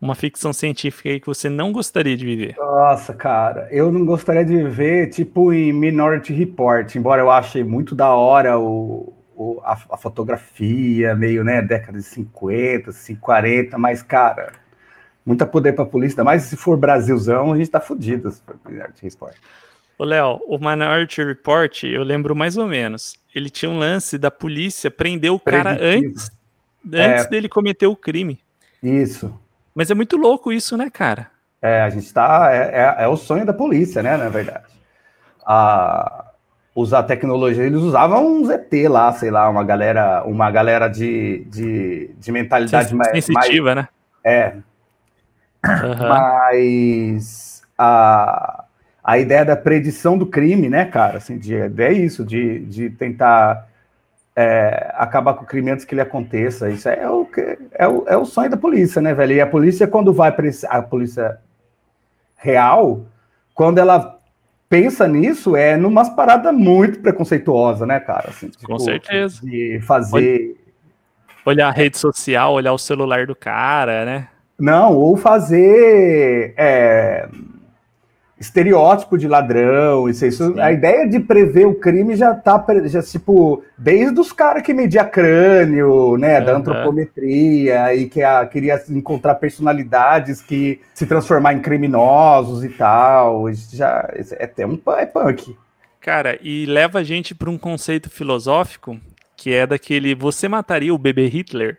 uma 0.00 0.14
ficção 0.14 0.54
científica 0.54 1.10
aí 1.10 1.20
que 1.20 1.26
você 1.26 1.50
não 1.50 1.70
gostaria 1.70 2.16
de 2.16 2.24
viver. 2.24 2.56
Nossa, 2.56 3.12
cara, 3.12 3.68
eu 3.70 3.92
não 3.92 4.06
gostaria 4.06 4.42
de 4.42 4.62
ver, 4.64 5.10
tipo, 5.10 5.52
em 5.52 5.70
Minority 5.70 6.32
Report, 6.32 6.94
embora 6.94 7.20
eu 7.20 7.30
ache 7.30 7.62
muito 7.62 7.94
da 7.94 8.14
hora 8.14 8.58
o, 8.58 9.12
o- 9.36 9.60
a, 9.62 9.72
a 9.90 9.96
fotografia, 9.98 11.14
meio, 11.14 11.44
né, 11.44 11.60
década 11.60 11.98
de 11.98 12.04
50, 12.04 12.90
40, 13.20 13.76
mas, 13.76 14.02
cara, 14.02 14.52
muita 15.26 15.46
poder 15.46 15.74
pra 15.74 15.84
polícia, 15.84 16.24
mais 16.24 16.44
se 16.44 16.56
for 16.56 16.78
Brasilzão, 16.78 17.52
a 17.52 17.56
gente 17.58 17.70
tá 17.70 17.80
fudido 17.80 18.30
se 18.30 18.40
for 18.42 18.56
Minority 18.66 19.02
Report. 19.02 19.34
Ô, 19.98 20.04
Léo, 20.04 20.40
o 20.46 20.56
Minority 20.58 21.22
Report, 21.22 21.84
eu 21.84 22.02
lembro 22.02 22.34
mais 22.34 22.56
ou 22.56 22.66
menos. 22.66 23.12
Ele 23.34 23.50
tinha 23.50 23.70
um 23.70 23.78
lance 23.78 24.16
da 24.16 24.30
polícia 24.30 24.90
prender 24.90 25.30
o 25.30 25.38
cara 25.38 25.74
Preditivo. 25.76 26.06
antes, 26.08 26.39
antes 26.86 27.26
É. 27.26 27.28
dele 27.28 27.48
cometer 27.48 27.86
o 27.86 27.96
crime. 27.96 28.40
Isso. 28.82 29.38
Mas 29.74 29.90
é 29.90 29.94
muito 29.94 30.16
louco 30.16 30.52
isso, 30.52 30.76
né, 30.76 30.88
cara? 30.90 31.28
É, 31.62 31.82
a 31.82 31.90
gente 31.90 32.12
tá. 32.12 32.48
É, 32.52 32.96
é, 32.98 33.04
é 33.04 33.08
o 33.08 33.16
sonho 33.16 33.44
da 33.44 33.52
polícia, 33.52 34.02
né? 34.02 34.16
Na 34.16 34.28
verdade. 34.28 34.64
A, 35.46 36.30
usar 36.74 37.02
tecnologia, 37.02 37.64
eles 37.64 37.80
usavam 37.80 38.26
um 38.26 38.44
ZT 38.44 38.88
lá, 38.88 39.12
sei 39.12 39.30
lá, 39.30 39.48
uma 39.48 39.64
galera, 39.64 40.22
uma 40.24 40.50
galera 40.50 40.88
de, 40.88 41.44
de, 41.46 42.10
de 42.18 42.32
mentalidade 42.32 42.94
mais. 42.94 43.24
sensitiva, 43.24 43.74
né? 43.74 43.88
é, 44.24 44.54
Aham. 45.64 46.08
mas 46.08 47.62
a, 47.76 48.64
a 49.02 49.18
ideia 49.18 49.44
da 49.44 49.56
predição 49.56 50.16
do 50.16 50.26
crime, 50.26 50.68
né, 50.68 50.84
cara? 50.84 51.18
Assim, 51.18 51.38
de, 51.38 51.54
é 51.54 51.92
isso, 51.92 52.24
de, 52.24 52.60
de 52.60 52.90
tentar 52.90 53.68
é, 54.40 54.90
acabar 54.94 55.34
com 55.34 55.44
o 55.44 55.46
crime 55.46 55.70
antes 55.70 55.84
que 55.84 55.94
ele 55.94 56.00
aconteça. 56.00 56.70
Isso 56.70 56.88
é 56.88 57.08
o, 57.08 57.26
que, 57.26 57.58
é, 57.72 57.86
o, 57.86 58.04
é 58.06 58.16
o 58.16 58.24
sonho 58.24 58.48
da 58.48 58.56
polícia, 58.56 59.02
né, 59.02 59.12
velho? 59.12 59.34
E 59.34 59.40
a 59.40 59.46
polícia, 59.46 59.86
quando 59.86 60.12
vai 60.12 60.32
para 60.32 60.48
a 60.68 60.82
polícia 60.82 61.38
real, 62.36 63.02
quando 63.54 63.78
ela 63.78 64.18
pensa 64.68 65.06
nisso, 65.06 65.54
é 65.56 65.76
numas 65.76 66.08
paradas 66.08 66.54
muito 66.54 67.00
preconceituosas, 67.00 67.86
né, 67.86 68.00
cara? 68.00 68.30
Assim, 68.30 68.48
tipo, 68.48 68.66
Com 68.66 68.78
certeza. 68.78 69.40
De 69.42 69.80
fazer. 69.82 70.56
Olhar 71.44 71.68
a 71.68 71.72
rede 71.72 71.98
social, 71.98 72.54
olhar 72.54 72.72
o 72.72 72.78
celular 72.78 73.26
do 73.26 73.34
cara, 73.34 74.04
né? 74.04 74.28
Não, 74.58 74.94
ou 74.94 75.16
fazer 75.16 76.54
é, 76.56 77.28
estereótipo 78.40 79.18
de 79.18 79.28
ladrão, 79.28 80.08
isso, 80.08 80.24
isso 80.24 80.58
a 80.58 80.72
ideia 80.72 81.06
de 81.06 81.20
prever 81.20 81.66
o 81.66 81.74
crime 81.74 82.16
já 82.16 82.34
tá, 82.34 82.64
já, 82.86 83.02
tipo, 83.02 83.62
desde 83.76 84.18
os 84.18 84.32
caras 84.32 84.62
que 84.62 84.72
media 84.72 85.04
crânio, 85.04 86.16
né, 86.16 86.40
da 86.40 86.52
Aham. 86.52 86.60
antropometria, 86.60 87.94
e 87.94 88.08
que 88.08 88.22
a, 88.22 88.46
queria 88.46 88.82
encontrar 88.88 89.34
personalidades 89.34 90.40
que 90.40 90.80
se 90.94 91.04
transformar 91.06 91.52
em 91.52 91.60
criminosos 91.60 92.64
e 92.64 92.70
tal, 92.70 93.52
já, 93.52 94.08
é 94.38 94.44
até 94.44 94.66
um 94.66 94.80
é 94.98 95.04
punk. 95.04 95.54
Cara, 96.00 96.38
e 96.40 96.64
leva 96.64 97.00
a 97.00 97.04
gente 97.04 97.34
para 97.34 97.50
um 97.50 97.58
conceito 97.58 98.08
filosófico 98.08 98.98
que 99.36 99.52
é 99.52 99.66
daquele 99.66 100.14
você 100.14 100.48
mataria 100.48 100.94
o 100.94 100.98
bebê 100.98 101.26
Hitler? 101.26 101.78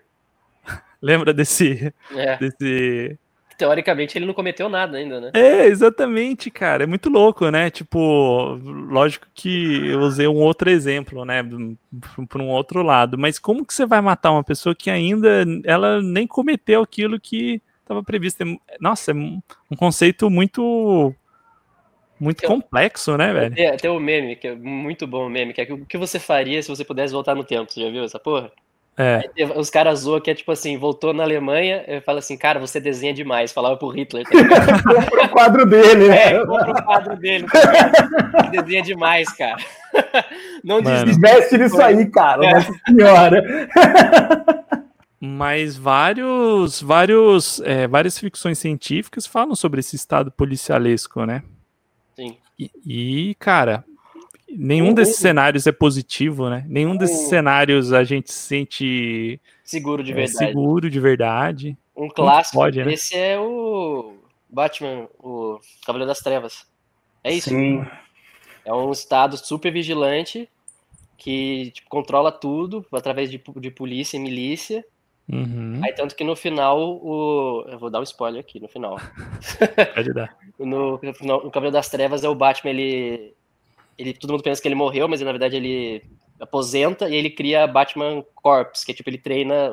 Lembra 1.02 1.34
desse 1.34 1.91
É. 2.15 2.38
desse 2.38 3.17
Teoricamente, 3.62 4.17
ele 4.17 4.26
não 4.26 4.34
cometeu 4.34 4.67
nada 4.67 4.97
ainda, 4.97 5.21
né? 5.21 5.30
É, 5.36 5.67
exatamente, 5.67 6.50
cara. 6.50 6.84
É 6.84 6.88
muito 6.88 7.12
louco, 7.12 7.47
né? 7.52 7.69
Tipo, 7.69 8.60
lógico 8.89 9.28
que 9.36 9.86
eu 9.86 10.00
usei 10.00 10.28
um 10.28 10.38
outro 10.38 10.67
exemplo, 10.67 11.24
né? 11.24 11.43
Por 12.28 12.41
um 12.41 12.47
outro 12.47 12.82
lado. 12.82 13.19
Mas 13.19 13.38
como 13.38 13.63
que 13.63 13.71
você 13.71 13.86
vai 13.86 14.02
matar 14.02 14.32
uma 14.32 14.43
pessoa 14.43 14.74
que 14.74 14.89
ainda 14.89 15.45
ela 15.63 16.02
nem 16.02 16.26
cometeu 16.26 16.82
aquilo 16.82 17.19
que 17.19 17.62
estava 17.84 18.04
previsto? 18.04 18.41
É- 18.41 18.58
Nossa, 18.80 19.12
é 19.12 19.13
um 19.13 19.41
conceito 19.78 20.28
muito 20.28 21.13
muito 22.19 22.41
complexo, 22.41 23.15
né, 23.15 23.32
velho? 23.32 23.56
Tem, 23.56 23.78
tem 23.78 23.91
um 23.91 24.00
meme, 24.00 24.36
que 24.36 24.47
é 24.47 24.56
muito 24.56 25.06
bom 25.06 25.28
o 25.28 25.30
meme, 25.30 25.54
que 25.54 25.62
é 25.62 25.71
o 25.71 25.86
que 25.86 26.00
você 26.00 26.19
faria 26.19 26.63
se 26.63 26.69
você 26.69 26.84
pudesse 26.84 27.13
voltar 27.13 27.36
no 27.36 27.43
tempo? 27.43 27.71
Você 27.71 27.80
já 27.82 27.91
viu 27.91 28.04
essa 28.04 28.17
porra? 28.19 28.52
É. 28.98 29.22
Os 29.56 29.70
caras 29.70 30.00
zoam 30.00 30.20
que 30.20 30.30
é 30.30 30.36
tipo 30.36 30.52
assim, 30.52 30.78
voltou 30.78 31.14
na 31.14 31.24
Alemanha, 31.24 31.84
eu 31.88 32.02
falo 32.02 32.20
assim, 32.20 32.38
cara, 32.38 32.60
você 32.60 32.80
desenha 32.80 33.14
demais, 33.14 33.52
falava 33.52 33.78
pro 33.78 33.88
Hitler. 33.88 34.26
Tá 34.26 34.38
ligado? 34.38 35.24
o 35.26 35.30
quadro 35.30 35.66
dele, 35.66 36.10
né? 36.10 36.34
É, 36.34 36.46
compra 36.46 36.72
o 36.72 36.84
quadro 36.84 37.18
dele, 37.18 37.46
tá 37.48 38.42
desenha 38.52 38.84
demais, 38.84 39.32
cara. 39.34 39.58
Não. 40.64 40.80
Investe 40.80 41.58
nisso 41.58 41.82
aí, 41.82 42.06
cara, 42.10 42.46
É. 42.46 42.54
nossa 42.54 42.74
senhora. 42.88 43.70
Mas 45.20 45.78
vários, 45.78 46.82
vários, 46.82 47.62
é, 47.62 47.88
várias 47.88 48.18
ficções 48.18 48.58
científicas 48.58 49.28
falam 49.28 49.56
sobre 49.56 49.80
esse 49.80 49.96
estado 49.96 50.32
policialesco, 50.32 51.26
né? 51.26 51.44
Sim. 52.16 52.38
E, 52.58 52.72
e, 52.86 53.36
cara, 53.36 53.86
nenhum 54.58 54.90
Um- 54.90 54.94
desses 54.94 55.18
cenários 55.18 55.66
é 55.68 55.72
positivo, 55.72 56.50
né? 56.50 56.66
Nenhum 56.68 56.96
desses 56.96 57.28
cenários 57.30 57.92
a 57.94 58.04
gente 58.04 58.32
se 58.32 58.40
sente 58.40 59.40
Seguro 59.64 60.04
de 60.04 60.12
é, 60.12 60.16
verdade. 60.16 60.38
seguro 60.38 60.90
de 60.90 61.00
verdade. 61.00 61.78
Um 61.96 62.08
clássico 62.10 62.58
pode, 62.58 62.84
né? 62.84 62.94
esse 62.94 63.16
é 63.16 63.40
o 63.40 64.16
Batman, 64.50 65.08
o 65.20 65.60
Cavaleiro 65.86 66.08
das 66.10 66.20
Trevas. 66.20 66.66
É 67.24 67.34
isso. 67.34 67.50
Sim. 67.50 67.86
É 68.66 68.74
um 68.74 68.92
estado 68.92 69.38
super 69.38 69.72
vigilante 69.72 70.48
que 71.18 71.72
tipo, 71.72 71.90
controla 71.90 72.32
tudo 72.32 72.86
através 72.92 73.30
de, 73.30 73.42
de 73.58 73.72
polícia 73.72 74.18
e 74.18 74.20
milícia. 74.20 74.84
Uhum, 75.32 75.80
Aí 75.84 75.94
tanto 75.94 76.16
que 76.16 76.24
no 76.24 76.36
final 76.36 76.80
o. 76.82 77.64
Eu 77.68 77.78
vou 77.80 77.90
dar 77.90 78.00
um 78.00 78.04
spoiler 78.04 78.42
aqui 78.42 78.60
no 78.60 78.68
final. 78.68 78.98
pode 79.96 80.14
dar. 80.14 80.36
No, 80.60 81.00
no, 81.02 81.44
no 81.44 81.52
Cavaleiro 81.52 81.72
das 81.74 81.90
Trevas 81.90 82.24
é 82.24 82.30
o 82.30 82.36
Batman, 82.36 82.70
ele, 82.72 83.34
ele. 83.98 84.14
Todo 84.14 84.32
mundo 84.32 84.44
pensa 84.44 84.62
que 84.62 84.68
ele 84.68 84.76
morreu, 84.76 85.08
mas 85.08 85.22
na 85.22 85.32
verdade 85.32 85.56
ele 85.56 86.04
aposenta 86.40 87.08
e 87.08 87.16
ele 87.16 87.30
cria 87.30 87.68
Batman 87.68 88.24
Corps, 88.34 88.84
que 88.84 88.92
é 88.92 88.96
tipo, 88.96 89.10
ele 89.10 89.20
treina 89.20 89.72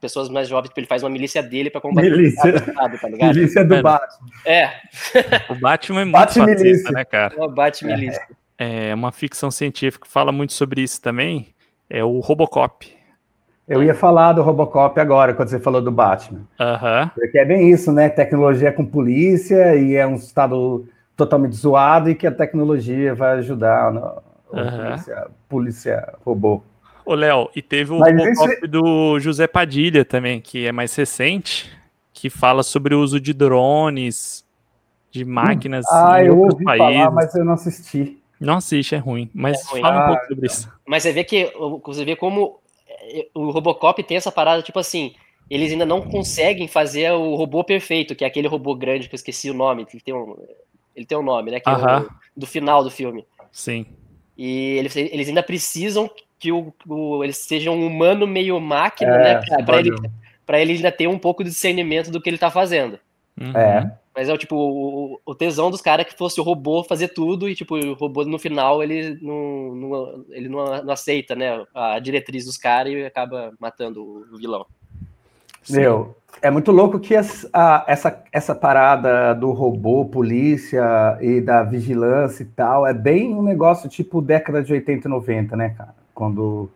pessoas 0.00 0.28
mais 0.28 0.48
jovens, 0.48 0.68
tipo, 0.68 0.80
ele 0.80 0.86
faz 0.88 1.04
uma 1.04 1.10
milícia 1.10 1.40
dele 1.42 1.70
pra 1.70 1.80
combater 1.80 2.10
Milícia. 2.10 2.44
o 2.44 2.56
Estado, 2.56 2.98
tá 3.00 3.08
ligado? 3.08 3.34
Milícia 3.36 3.64
do 3.64 3.70
Mano. 3.70 3.82
Batman. 3.84 4.28
É, 4.44 4.70
O 5.48 5.54
Batman 5.54 6.00
é 6.00 6.04
muito 6.04 6.12
Bate-milícia. 6.18 6.64
fascista, 6.66 6.92
né, 6.92 7.04
cara? 7.04 7.36
uma 7.36 7.48
Bat-milícia. 7.48 8.26
É 8.58 8.92
uma 8.92 9.12
ficção 9.12 9.48
científica 9.52 10.04
que 10.06 10.12
fala 10.12 10.32
muito 10.32 10.52
sobre 10.54 10.80
isso 10.82 11.00
também. 11.00 11.54
É 11.88 12.02
o 12.02 12.18
Robocop. 12.18 12.92
Eu 13.68 13.82
ia 13.84 13.94
falar 13.94 14.32
do 14.32 14.42
Robocop 14.42 14.98
agora, 14.98 15.34
quando 15.34 15.50
você 15.50 15.60
falou 15.60 15.80
do 15.80 15.92
Batman. 15.92 16.40
Aham. 16.58 17.12
Porque 17.14 17.38
é 17.38 17.44
bem 17.44 17.70
isso, 17.70 17.92
né? 17.92 18.08
Tecnologia 18.08 18.72
com 18.72 18.84
polícia 18.84 19.76
e 19.76 19.94
é 19.94 20.04
um 20.04 20.16
estado 20.16 20.88
totalmente 21.18 21.56
zoado 21.56 22.08
e 22.08 22.14
que 22.14 22.26
a 22.28 22.32
tecnologia 22.32 23.12
vai 23.14 23.38
ajudar 23.38 23.92
no- 23.92 24.22
Aham. 24.50 24.84
Polícia, 24.86 25.26
polícia 25.48 26.14
robô. 26.24 26.62
Ô, 27.04 27.14
Léo, 27.14 27.50
e 27.54 27.60
teve 27.60 27.92
o 27.92 27.98
Robocop 27.98 28.50
esse- 28.50 28.66
do 28.66 29.18
José 29.18 29.46
Padilha 29.46 30.04
também, 30.04 30.40
que 30.40 30.66
é 30.66 30.72
mais 30.72 30.94
recente, 30.94 31.70
que 32.14 32.30
fala 32.30 32.62
sobre 32.62 32.94
o 32.94 33.00
uso 33.00 33.20
de 33.20 33.34
drones, 33.34 34.46
de 35.10 35.24
máquinas 35.24 35.84
Ah, 35.90 36.22
em 36.22 36.26
eu 36.28 36.34
outros 36.38 36.54
ouvi 36.54 36.64
países. 36.64 36.96
falar, 36.96 37.10
mas 37.10 37.34
eu 37.34 37.44
não 37.44 37.52
assisti. 37.54 38.22
Não 38.40 38.56
assiste, 38.56 38.94
é 38.94 38.98
ruim. 38.98 39.28
Mas 39.34 39.60
É 39.66 39.70
ruim. 39.72 39.80
fala 39.82 39.96
um 39.96 40.00
Ah, 40.02 40.06
pouco 40.06 40.26
sobre 40.28 40.46
isso. 40.46 40.68
Mas 40.86 41.02
você 41.02 41.12
vê 41.12 41.24
que 41.24 41.52
você 41.84 42.04
vê 42.04 42.14
como 42.16 42.60
é, 42.88 43.26
o 43.34 43.50
Robocop 43.50 44.02
tem 44.02 44.16
essa 44.16 44.30
parada, 44.32 44.62
tipo 44.62 44.78
assim, 44.78 45.14
eles 45.50 45.72
ainda 45.72 45.84
não 45.84 46.00
conseguem 46.00 46.68
fazer 46.68 47.10
o 47.12 47.34
robô 47.34 47.64
perfeito, 47.64 48.14
que 48.14 48.24
é 48.24 48.26
aquele 48.26 48.48
robô 48.48 48.74
grande 48.74 49.08
que 49.08 49.14
eu 49.14 49.18
esqueci 49.18 49.50
o 49.50 49.54
nome, 49.54 49.84
que 49.84 50.02
tem 50.02 50.14
um, 50.14 50.36
ele 50.98 51.06
tem 51.06 51.16
um 51.16 51.22
nome, 51.22 51.50
né? 51.50 51.60
Que 51.60 51.70
é 51.70 51.72
Aham. 51.72 52.02
o, 52.36 52.40
do 52.40 52.46
final 52.46 52.82
do 52.84 52.90
filme. 52.90 53.24
Sim. 53.52 53.86
E 54.36 54.76
eles, 54.78 54.94
eles 54.96 55.28
ainda 55.28 55.42
precisam 55.42 56.10
que 56.38 56.52
o, 56.52 56.72
o- 56.86 57.24
eles 57.24 57.38
sejam 57.38 57.74
um 57.76 57.86
humano 57.86 58.26
meio 58.26 58.60
máquina, 58.60 59.12
É, 59.14 59.18
né? 59.34 59.40
Pra, 59.46 59.64
pra 59.64 59.78
ele, 59.80 59.90
pra 60.46 60.60
ele 60.60 60.72
ainda 60.74 60.92
ter 60.92 61.08
um 61.08 61.18
pouco 61.18 61.42
de 61.42 61.50
discernimento 61.50 62.10
do 62.10 62.20
que 62.20 62.28
ele 62.28 62.38
tá 62.38 62.50
fazendo. 62.50 62.98
Uhum. 63.40 63.56
É. 63.56 63.96
Mas 64.14 64.28
é 64.28 64.32
o 64.32 64.38
tipo, 64.38 64.56
o, 64.56 65.20
o 65.24 65.34
tesão 65.34 65.70
dos 65.70 65.80
caras 65.80 66.04
que 66.06 66.16
fosse 66.18 66.40
o 66.40 66.44
robô 66.44 66.82
fazer 66.82 67.08
tudo 67.08 67.48
e, 67.48 67.54
tipo, 67.54 67.76
o 67.76 67.94
robô 67.94 68.24
no 68.24 68.38
final 68.38 68.82
ele 68.82 69.16
não, 69.22 69.74
não- 69.76 70.24
ele 70.30 70.48
não, 70.48 70.82
não 70.84 70.92
aceita, 70.92 71.36
né? 71.36 71.64
A 71.74 71.98
diretriz 72.00 72.44
dos 72.44 72.56
caras 72.56 72.92
e 72.92 73.04
acaba 73.04 73.52
matando 73.60 74.02
o 74.32 74.36
vilão. 74.36 74.66
Meu, 75.70 76.16
é 76.42 76.50
muito 76.50 76.70
louco 76.72 76.98
que 77.00 77.16
as- 77.16 77.48
a- 77.52 77.84
essa, 77.88 78.22
essa 78.32 78.54
parada 78.54 79.34
do 79.34 79.50
robô, 79.52 80.04
polícia 80.04 80.82
e 81.20 81.40
da 81.40 81.62
vigilância 81.62 82.42
e 82.42 82.46
tal 82.46 82.86
é 82.86 82.94
bem 82.94 83.34
um 83.34 83.42
negócio 83.42 83.88
tipo 83.88 84.20
década 84.20 84.62
de 84.62 84.72
80 84.72 85.08
e 85.08 85.10
90, 85.10 85.56
né, 85.56 85.70
cara? 85.70 85.94
Quando 86.14 86.70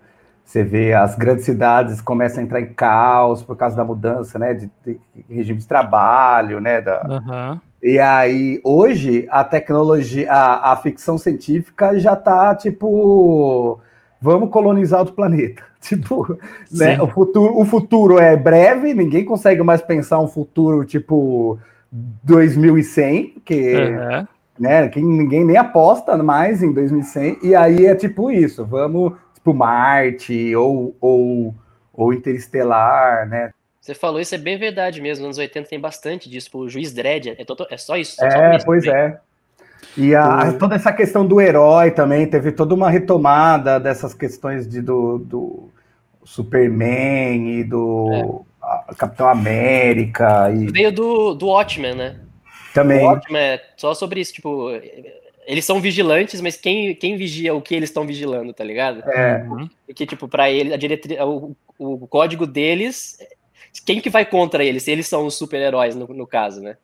você 0.45 0.63
vê 0.63 0.93
as 0.93 1.15
grandes 1.17 1.45
cidades 1.45 2.01
começam 2.01 2.41
a 2.41 2.45
entrar 2.45 2.61
em 2.61 2.73
caos 2.75 3.43
por 3.43 3.57
causa 3.57 3.77
da 3.77 3.85
mudança, 3.85 4.39
né, 4.39 4.55
de, 4.55 4.71
de 4.85 4.99
regime 5.31 5.59
de 5.61 5.67
trabalho, 5.67 6.61
né, 6.61 6.81
da, 6.81 7.01
Aham. 7.09 7.61
e 7.83 7.99
aí, 7.99 8.61
hoje, 8.65 9.27
a 9.31 9.43
tecnologia, 9.45 10.31
a, 10.33 10.73
a 10.73 10.77
ficção 10.77 11.17
científica 11.19 11.99
já 11.99 12.15
tá, 12.17 12.55
tipo, 12.55 13.81
vamos 14.23 14.51
colonizar 14.51 15.01
outro 15.01 15.15
planeta. 15.15 15.63
Tipo, 15.83 16.39
né, 16.71 17.03
o, 17.03 17.09
futuro, 17.09 17.59
o 17.59 17.65
futuro 17.65 18.17
é 18.17 18.37
breve, 18.37 18.95
ninguém 18.95 19.25
consegue 19.25 19.61
mais 19.65 19.83
pensar 19.83 20.21
um 20.21 20.29
futuro, 20.29 20.85
tipo, 20.85 21.59
2100, 22.23 23.31
porque 23.31 23.75
Aham. 23.75 24.29
né, 24.59 24.89
quem, 24.89 25.05
ninguém 25.05 25.45
nem 25.45 25.57
aposta 25.57 26.17
mais 26.23 26.63
em 26.63 26.73
2100, 26.73 27.39
e 27.43 27.55
aí 27.57 27.87
é 27.87 27.97
tipo 27.97 28.31
isso, 28.31 28.65
vamos, 28.65 29.15
tipo, 29.35 29.53
Marte 29.53 30.55
ou, 30.55 30.95
ou, 31.01 31.53
ou 31.93 32.13
Interestelar, 32.13 33.29
né? 33.29 33.51
Você 33.81 33.93
falou 33.93 34.21
isso, 34.21 34.33
é 34.37 34.39
bem 34.39 34.57
verdade 34.57 35.01
mesmo. 35.03 35.27
Nos 35.27 35.37
anos 35.37 35.39
80 35.39 35.69
tem 35.69 35.81
bastante 35.81 36.31
disso. 36.31 36.49
O 36.57 36.69
juiz 36.69 36.93
Dredd 36.93 37.35
é, 37.37 37.45
toto- 37.45 37.67
é 37.69 37.77
só 37.77 37.97
isso. 37.97 38.15
só 38.15 38.25
É, 38.25 38.57
isso 38.57 38.65
pois 38.65 38.85
também. 38.85 39.01
é. 39.01 39.19
E 39.97 40.15
a- 40.15 40.53
toda 40.59 40.75
essa 40.75 40.93
questão 40.93 41.27
do 41.27 41.41
herói 41.41 41.91
também, 41.91 42.27
teve 42.27 42.51
toda 42.53 42.75
uma 42.75 42.89
retomada 42.91 43.79
dessas 43.79 44.15
questões 44.15 44.67
de, 44.69 44.81
do, 44.81 45.19
do 45.19 45.69
Superman 46.25 47.59
e 47.61 47.65
do 47.65 48.45
a- 48.63 48.95
Capitão 48.97 49.29
América 49.29 50.51
e 50.51 50.71
Veio 50.71 50.93
do, 50.93 51.35
do 51.35 51.47
Watchmen, 51.49 51.95
né? 51.95 52.17
também. 52.75 53.05
O 53.05 53.11
Watchmen 53.11 53.41
é 53.43 53.63
só 53.77 53.93
sobre 53.93 54.21
isso. 54.21 54.33
Tipo, 54.33 54.71
eles 55.47 55.65
são 55.65 55.79
vigilantes, 55.81 56.41
mas 56.41 56.57
quem, 56.57 56.95
quem 56.95 57.17
vigia 57.17 57.55
o 57.55 57.61
que 57.61 57.75
eles 57.75 57.91
estão 57.91 58.07
vigilando, 58.07 58.53
tá 58.55 58.65
ligado? 58.65 59.03
É, 59.11 59.45
Uhum. 59.47 59.69
Porque, 59.87 60.07
tipo, 60.07 60.27
pra 60.27 60.51
ele, 60.51 60.73
a 60.73 60.77
diretri... 60.79 61.19
o, 61.21 61.55
o 61.79 62.07
código 62.07 62.47
deles. 62.47 63.19
Quem 63.85 64.01
que 64.01 64.09
vai 64.09 64.25
contra 64.25 64.65
eles? 64.65 64.85
Se 64.85 64.91
eles 64.91 65.07
são 65.07 65.27
os 65.27 65.35
super-heróis, 65.35 65.95
no, 65.95 66.07
no 66.09 66.27
caso, 66.27 66.63
né? 66.63 66.77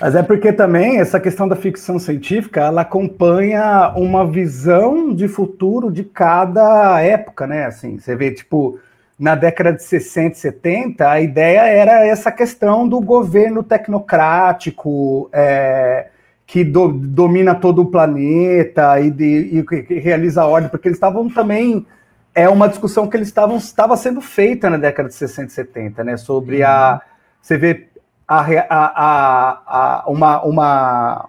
Mas 0.00 0.14
é 0.14 0.22
porque 0.22 0.52
também 0.52 0.98
essa 0.98 1.20
questão 1.20 1.46
da 1.46 1.54
ficção 1.56 1.98
científica, 1.98 2.60
ela 2.62 2.80
acompanha 2.82 3.92
uma 3.96 4.26
visão 4.26 5.14
de 5.14 5.28
futuro 5.28 5.90
de 5.92 6.04
cada 6.04 7.00
época, 7.00 7.46
né? 7.46 7.66
Assim, 7.66 7.98
você 7.98 8.16
vê, 8.16 8.30
tipo, 8.30 8.78
na 9.18 9.34
década 9.34 9.72
de 9.72 9.82
60 9.82 10.36
e 10.36 10.38
70, 10.40 11.10
a 11.10 11.20
ideia 11.20 11.60
era 11.60 12.06
essa 12.06 12.32
questão 12.32 12.88
do 12.88 12.98
governo 13.00 13.62
tecnocrático, 13.62 15.28
é, 15.32 16.06
que 16.46 16.64
do- 16.64 16.88
domina 16.92 17.54
todo 17.54 17.82
o 17.82 17.86
planeta 17.86 18.98
e, 19.00 19.10
de- 19.10 19.58
e 19.58 19.62
que- 19.62 19.82
que 19.82 19.94
realiza 19.98 20.42
a 20.42 20.46
ordem, 20.46 20.70
porque 20.70 20.88
eles 20.88 20.96
estavam 20.96 21.28
também. 21.28 21.86
É 22.34 22.48
uma 22.48 22.68
discussão 22.68 23.06
que 23.08 23.16
eles 23.16 23.28
estavam 23.28 23.56
estava 23.58 23.96
sendo 23.96 24.20
feita 24.20 24.70
na 24.70 24.76
década 24.78 25.08
de 25.08 25.14
60 25.14 25.48
e 25.48 25.54
70, 25.54 26.02
né? 26.04 26.16
Sobre 26.16 26.62
a. 26.62 27.00
Você 27.42 27.56
vê 27.58 27.88
a, 28.38 28.44
a- 28.68 29.62
a- 29.66 30.04
uma, 30.10 30.42
uma 30.44 31.28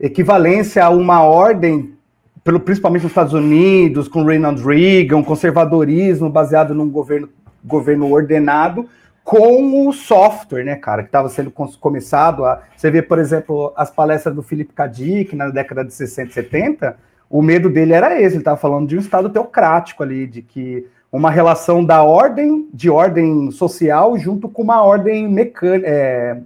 equivalência 0.00 0.84
a 0.84 0.90
uma 0.90 1.22
ordem, 1.22 1.94
pelo, 2.42 2.58
principalmente 2.60 3.02
nos 3.02 3.12
Estados 3.12 3.32
Unidos, 3.32 4.08
com 4.08 4.22
Ronald 4.24 4.60
Reagan, 4.62 5.22
conservadorismo 5.22 6.28
baseado 6.28 6.74
num 6.74 6.88
governo, 6.88 7.28
governo 7.64 8.10
ordenado, 8.12 8.88
com 9.24 9.88
o 9.88 9.92
software, 9.92 10.64
né, 10.64 10.76
cara, 10.76 11.02
que 11.02 11.08
estava 11.08 11.28
sendo 11.28 11.50
começado 11.50 12.44
a. 12.44 12.62
Você 12.76 12.90
vê, 12.90 13.02
por 13.02 13.18
exemplo, 13.18 13.72
as 13.76 13.90
palestras 13.90 14.34
do 14.34 14.42
Philip 14.42 14.72
K. 14.72 15.28
Na 15.34 15.48
década 15.48 15.84
de 15.84 15.92
60 15.92 16.30
e 16.30 16.32
70, 16.32 16.96
o 17.28 17.42
medo 17.42 17.68
dele 17.68 17.92
era 17.92 18.14
esse, 18.20 18.34
ele 18.34 18.38
estava 18.38 18.56
falando 18.56 18.88
de 18.88 18.96
um 18.96 19.00
Estado 19.00 19.28
teocrático 19.28 20.02
ali, 20.02 20.26
de 20.28 20.42
que 20.42 20.86
uma 21.10 21.30
relação 21.30 21.84
da 21.84 22.02
ordem, 22.02 22.68
de 22.72 22.90
ordem 22.90 23.50
social, 23.50 24.18
junto 24.18 24.48
com 24.48 24.62
uma 24.62 24.82
ordem 24.82 25.28
mecânica, 25.28 25.86
é, 25.88 26.40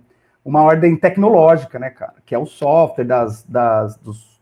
uma 0.45 0.63
ordem 0.63 0.97
tecnológica, 0.97 1.79
né, 1.79 1.91
cara, 1.91 2.15
que 2.25 2.35
é 2.35 2.39
o 2.39 2.47
software 2.47 3.05
das, 3.05 3.43
das, 3.45 3.97
dos, 3.97 4.41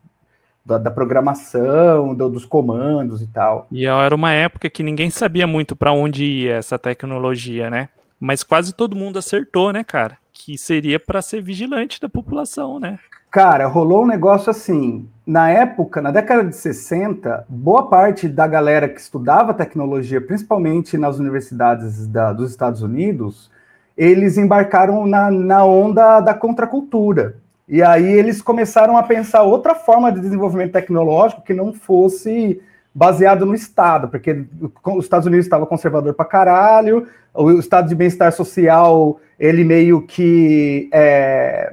da, 0.64 0.78
da 0.78 0.90
programação, 0.90 2.14
do- 2.14 2.28
dos 2.28 2.44
comandos 2.44 3.22
e 3.22 3.26
tal. 3.26 3.66
E 3.70 3.86
era 3.86 4.14
uma 4.14 4.32
época 4.32 4.68
que 4.68 4.82
ninguém 4.82 5.10
sabia 5.10 5.46
muito 5.46 5.74
para 5.74 5.92
onde 5.92 6.24
ia 6.24 6.56
essa 6.56 6.78
tecnologia, 6.78 7.70
né? 7.70 7.88
Mas 8.20 8.42
quase 8.42 8.74
todo 8.74 8.96
mundo 8.96 9.18
acertou, 9.18 9.72
né, 9.72 9.84
cara? 9.84 10.18
Que 10.40 10.56
seria 10.56 11.00
para 11.00 11.20
ser 11.20 11.42
vigilante 11.42 12.00
da 12.00 12.08
população, 12.08 12.78
né? 12.78 12.98
Cara, 13.30 13.66
rolou 13.66 14.04
um 14.04 14.06
negócio 14.06 14.48
assim. 14.50 15.06
Na 15.26 15.50
época, 15.50 16.00
na 16.00 16.10
década 16.10 16.44
de 16.44 16.54
60, 16.56 17.44
boa 17.48 17.88
parte 17.88 18.28
da 18.28 18.46
galera 18.46 18.88
que 18.88 19.00
estudava 19.00 19.52
tecnologia, 19.52 20.20
principalmente 20.20 20.96
nas 20.96 21.18
universidades 21.18 22.06
da- 22.06 22.32
dos 22.32 22.50
Estados 22.52 22.82
Unidos, 22.82 23.50
eles 23.96 24.38
embarcaram 24.38 25.06
na, 25.06 25.28
na 25.30 25.64
onda 25.64 26.20
da 26.20 26.32
contracultura. 26.32 27.36
E 27.68 27.82
aí 27.82 28.06
eles 28.10 28.40
começaram 28.40 28.96
a 28.96 29.02
pensar 29.02 29.42
outra 29.42 29.74
forma 29.74 30.10
de 30.10 30.20
desenvolvimento 30.20 30.72
tecnológico 30.72 31.42
que 31.42 31.52
não 31.52 31.74
fosse 31.74 32.62
baseado 32.98 33.46
no 33.46 33.54
Estado, 33.54 34.08
porque 34.08 34.44
os 34.84 35.04
Estados 35.04 35.24
Unidos 35.24 35.46
estava 35.46 35.64
conservador 35.64 36.12
pra 36.14 36.24
caralho, 36.24 37.06
o 37.32 37.52
estado 37.52 37.88
de 37.88 37.94
bem-estar 37.94 38.32
social, 38.32 39.20
ele 39.38 39.62
meio 39.62 40.02
que 40.02 40.90
é, 40.92 41.72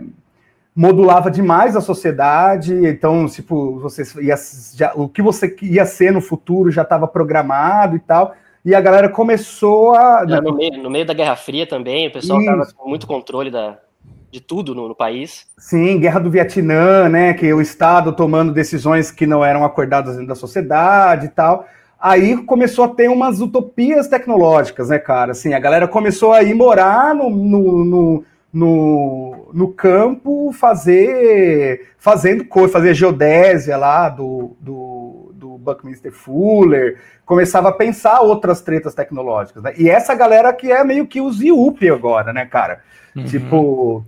modulava 0.75 1.31
demais 1.31 1.75
a 1.75 1.81
sociedade, 1.81 2.75
então, 2.85 3.25
tipo, 3.27 3.79
você 3.79 4.03
ia, 4.21 4.35
já, 4.75 4.93
o 4.93 5.09
que 5.09 5.23
você 5.23 5.55
ia 5.63 5.83
ser 5.88 6.11
no 6.11 6.21
futuro 6.21 6.69
já 6.69 6.83
estava 6.83 7.07
programado 7.07 7.95
e 7.95 7.99
tal, 7.99 8.35
e 8.63 8.75
a 8.75 8.81
galera 8.81 9.09
começou 9.09 9.95
a... 9.95 10.23
No, 10.25 10.53
meio, 10.53 10.83
no 10.83 10.91
meio 10.91 11.07
da 11.07 11.13
Guerra 11.15 11.35
Fria 11.35 11.65
também, 11.65 12.07
o 12.07 12.13
pessoal 12.13 12.39
Isso. 12.39 12.51
tava 12.51 12.67
com 12.75 12.88
muito 12.88 13.07
controle 13.07 13.49
da, 13.49 13.79
de 14.36 14.41
tudo 14.41 14.76
no, 14.76 14.89
no 14.89 14.95
país. 14.95 15.48
Sim, 15.58 15.98
Guerra 15.98 16.19
do 16.19 16.30
Vietnã, 16.30 17.08
né? 17.08 17.34
Que 17.34 17.54
o 17.54 17.62
Estado 17.62 18.12
tomando 18.12 18.52
decisões 18.52 19.10
que 19.10 19.26
não 19.26 19.43
eram 19.43 19.63
acordadas 19.63 20.15
dentro 20.15 20.28
da 20.28 20.36
sociedade 20.36 21.28
e 21.28 21.30
tal. 21.30 21.65
Aí 21.98 22.36
começou 22.43 22.84
a 22.84 22.89
ter 22.89 23.10
umas 23.10 23.39
utopias 23.39 24.10
tecnológicas, 24.10 24.89
né, 24.89 25.00
cara? 25.00 25.32
Assim, 25.32 25.54
a 25.54 25.60
galera 25.60 25.88
começou 25.88 26.34
a 26.34 26.43
ir 26.43 26.54
morar 26.54 27.15
no, 27.15 27.30
no, 27.30 27.86
no, 27.86 28.26
no, 28.54 29.50
no 29.54 29.67
campo, 29.69 30.52
fazer 30.52 31.88
fazendo 31.98 32.43
coisa, 32.43 32.74
fazer 32.74 32.93
geodésia 32.93 33.78
lá 33.78 34.10
do, 34.10 34.56
do, 34.60 35.32
do 35.34 35.58
Buckminster 35.58 36.12
Fuller, 36.12 37.00
começava 37.26 37.69
a 37.69 37.74
pensar 37.74 38.19
outras 38.19 38.62
tretas 38.62 38.93
tecnológicas, 38.93 39.63
né? 39.63 39.74
E 39.78 39.89
essa 39.89 40.13
galera 40.13 40.52
que 40.52 40.71
é 40.71 40.84
meio 40.84 41.08
que 41.08 41.21
os 41.21 41.41
IUP 41.41 41.89
agora, 41.89 42.34
né, 42.34 42.45
cara? 42.45 42.82
Uhum. 43.15 43.24
Tipo, 43.24 44.06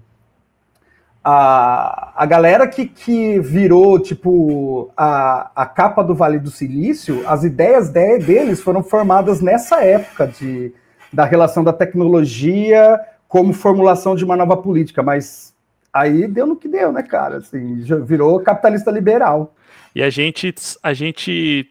a, 1.29 2.13
a 2.15 2.25
galera 2.25 2.65
que, 2.65 2.87
que 2.87 3.37
virou, 3.41 3.99
tipo, 3.99 4.89
a, 4.95 5.51
a 5.53 5.65
capa 5.65 6.01
do 6.01 6.15
Vale 6.15 6.39
do 6.39 6.49
Silício, 6.49 7.21
as 7.27 7.43
ideias 7.43 7.89
de, 7.89 8.19
deles 8.19 8.61
foram 8.61 8.81
formadas 8.81 9.41
nessa 9.41 9.83
época 9.83 10.25
de, 10.25 10.71
da 11.11 11.25
relação 11.25 11.65
da 11.65 11.73
tecnologia 11.73 12.97
como 13.27 13.51
formulação 13.51 14.15
de 14.15 14.23
uma 14.23 14.37
nova 14.37 14.55
política, 14.55 15.03
mas 15.03 15.53
aí 15.91 16.29
deu 16.29 16.47
no 16.47 16.55
que 16.55 16.69
deu, 16.69 16.93
né, 16.93 17.03
cara? 17.03 17.39
Assim, 17.39 17.81
virou 18.05 18.39
capitalista 18.39 18.89
liberal. 18.89 19.53
E 19.93 20.01
a 20.01 20.09
gente, 20.09 20.55
a 20.81 20.93
gente, 20.93 21.67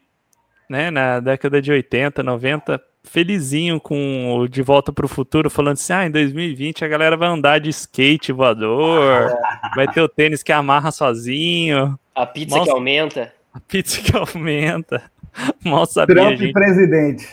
né, 0.69 0.91
na 0.91 1.19
década 1.19 1.63
de 1.63 1.73
80, 1.73 2.23
90, 2.23 2.79
felizinho 3.07 3.81
com 3.81 4.37
o 4.37 4.49
De 4.49 4.63
Volta 4.63 4.93
para 4.93 5.07
o 5.07 5.09
Futuro, 5.09 5.49
falando 5.49 5.75
assim: 5.75 5.93
ah, 5.93 6.07
em 6.07 6.11
2020 6.11 6.85
a 6.85 6.89
galera 6.89 7.17
vai 7.17 7.29
andar 7.29 7.59
de 7.59 7.71
skate 7.71 8.33
voador, 8.33 9.33
vai 9.75 9.89
ter 9.89 10.01
o 10.01 10.09
tênis 10.09 10.43
que 10.43 10.53
amarra 10.53 10.91
sozinho. 10.91 11.99
A 12.15 12.27
pizza 12.27 12.61
que 12.61 12.71
aumenta. 12.71 13.33
A 13.55 13.61
pizza 13.61 14.01
que 14.01 14.17
aumenta. 14.17 15.03
Mal 15.65 15.87
sabia 15.87 16.15
Trump 16.15 16.39
gente, 16.39 16.53
presidente. 16.53 17.29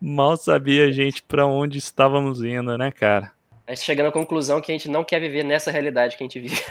Mal 0.00 0.36
sabia 0.36 0.86
a 0.86 0.92
gente 0.92 1.22
para 1.22 1.46
onde 1.46 1.78
estávamos 1.78 2.42
indo, 2.42 2.76
né, 2.76 2.90
cara? 2.90 3.32
A 3.66 3.74
gente 3.74 3.84
chegando 3.84 4.06
à 4.06 4.12
conclusão 4.12 4.60
que 4.60 4.70
a 4.70 4.74
gente 4.74 4.88
não 4.88 5.02
quer 5.02 5.18
viver 5.18 5.42
nessa 5.42 5.72
realidade 5.72 6.16
que 6.16 6.22
a 6.22 6.26
gente 6.26 6.38
vive. 6.38 6.62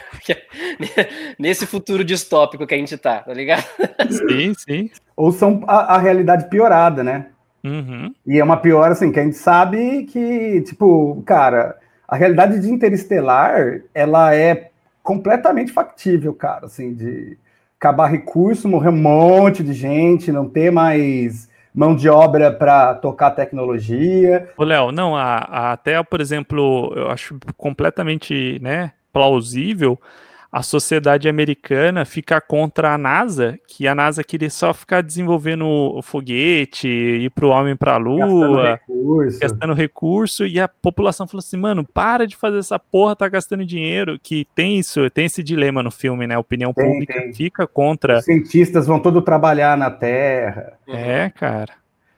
Nesse 1.37 1.65
futuro 1.65 2.05
distópico 2.05 2.65
que 2.65 2.73
a 2.73 2.77
gente 2.77 2.97
tá, 2.97 3.19
tá 3.19 3.33
ligado? 3.33 3.65
Sim, 4.09 4.53
sim. 4.53 4.89
Ou 5.13 5.33
são 5.33 5.61
a, 5.67 5.95
a 5.95 5.97
realidade 5.97 6.49
piorada, 6.49 7.03
né? 7.03 7.27
Uhum. 7.65 8.13
E 8.25 8.39
é 8.39 8.43
uma 8.43 8.57
pior, 8.57 8.91
assim, 8.91 9.11
que 9.11 9.19
a 9.19 9.23
gente 9.23 9.37
sabe 9.37 10.03
que, 10.03 10.61
tipo, 10.61 11.21
cara, 11.25 11.75
a 12.07 12.15
realidade 12.15 12.59
de 12.59 12.69
Interestelar, 12.69 13.81
ela 13.93 14.35
é 14.35 14.69
completamente 15.01 15.71
factível, 15.71 16.33
cara, 16.33 16.67
assim, 16.67 16.93
de 16.93 17.37
acabar 17.79 18.07
recurso, 18.07 18.69
morrer 18.69 18.89
um 18.89 19.01
monte 19.01 19.63
de 19.63 19.73
gente, 19.73 20.31
não 20.31 20.47
ter 20.47 20.71
mais 20.71 21.49
mão 21.73 21.95
de 21.95 22.07
obra 22.07 22.51
para 22.51 22.95
tocar 22.95 23.31
tecnologia. 23.31 24.49
Ô, 24.57 24.63
Léo, 24.63 24.91
não, 24.91 25.15
a, 25.15 25.37
a, 25.37 25.71
até, 25.73 26.01
por 26.01 26.21
exemplo, 26.21 26.93
eu 26.95 27.09
acho 27.09 27.37
completamente, 27.57 28.59
né, 28.61 28.93
plausível 29.11 29.99
a 30.55 30.63
sociedade 30.63 31.27
americana 31.27 32.05
fica 32.05 32.39
contra 32.39 32.93
a 32.93 32.97
NASA, 32.97 33.59
que 33.67 33.89
a 33.89 33.93
NASA 33.93 34.23
queria 34.23 34.49
só 34.49 34.73
ficar 34.73 35.03
desenvolvendo 35.03 35.65
o 35.65 36.01
foguete, 36.01 36.87
ir 36.87 37.29
para 37.31 37.45
o 37.45 37.49
homem 37.49 37.75
para 37.75 37.95
a 37.95 37.97
Lua, 37.97 38.25
gastando 38.25 38.61
recurso. 38.63 39.39
gastando 39.41 39.73
recurso, 39.73 40.47
e 40.47 40.57
a 40.57 40.69
população 40.69 41.27
falou 41.27 41.39
assim, 41.39 41.57
mano, 41.57 41.83
para 41.83 42.25
de 42.25 42.37
fazer 42.37 42.59
essa 42.59 42.79
porra, 42.79 43.17
tá 43.17 43.27
gastando 43.27 43.65
dinheiro, 43.65 44.17
que 44.17 44.47
tem 44.55 44.79
isso, 44.79 45.09
tem 45.09 45.25
esse 45.25 45.43
dilema 45.43 45.83
no 45.83 45.91
filme, 45.91 46.25
né, 46.25 46.35
a 46.35 46.39
opinião 46.39 46.73
tem, 46.73 46.85
pública 46.85 47.13
tem. 47.19 47.33
fica 47.33 47.67
contra... 47.67 48.19
Os 48.19 48.23
cientistas 48.23 48.87
vão 48.87 48.97
todo 48.97 49.21
trabalhar 49.21 49.77
na 49.77 49.91
Terra. 49.91 50.71
É, 50.87 51.29
cara. 51.31 51.73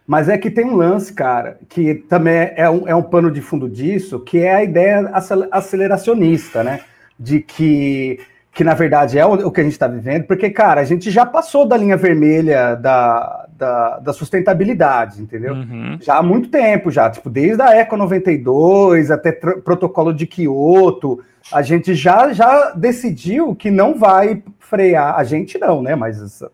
Mas 0.06 0.30
é 0.30 0.38
que 0.38 0.52
tem 0.52 0.64
um 0.64 0.76
lance, 0.76 1.12
cara, 1.12 1.58
que 1.68 1.96
também 1.96 2.52
é 2.56 2.70
um, 2.70 2.88
é 2.88 2.94
um 2.94 3.02
pano 3.02 3.32
de 3.32 3.42
fundo 3.42 3.68
disso, 3.68 4.20
que 4.20 4.38
é 4.38 4.54
a 4.54 4.64
ideia 4.64 5.12
aceleracionista, 5.52 6.64
né? 6.64 6.82
De 7.20 7.40
que, 7.40 8.20
que 8.54 8.64
na 8.64 8.74
verdade 8.74 9.18
é 9.18 9.26
o, 9.26 9.52
que 9.52 9.62
a 9.62 9.64
gente 9.64 9.74
está 9.74 9.88
vivendo, 9.88 10.26
porque, 10.26 10.50
cara, 10.50 10.82
a 10.82 10.84
gente 10.84 11.10
já 11.12 11.26
passou 11.26 11.66
da 11.66 11.78
linha 11.78 11.98
vermelha 11.98 12.76
da, 12.76 13.48
da, 13.58 14.00
da 14.00 14.14
sustentabilidade, 14.14 15.22
entendeu? 15.22 15.54
Uhum. 15.54 15.98
Já 16.02 16.18
há 16.18 16.24
muito 16.24 16.50
tempo, 16.50 16.92
já, 16.92 17.10
tipo, 17.10 17.30
desde 17.30 17.62
a 17.62 17.76
Eco 17.76 17.98
92 17.98 19.12
até 19.12 19.32
protocolo 19.32 20.14
de 20.14 20.28
Kyoto, 20.28 21.24
a 21.52 21.62
gente 21.62 21.96
já, 21.96 22.34
já 22.34 22.72
decidiu 22.72 23.56
que 23.56 23.72
não 23.72 23.98
vai 23.98 24.44
frear, 24.60 25.16
a 25.18 25.24
gente 25.24 25.58
não, 25.58 25.82
né? 25.82 25.96
Mas 25.96 26.22
essa, 26.22 26.52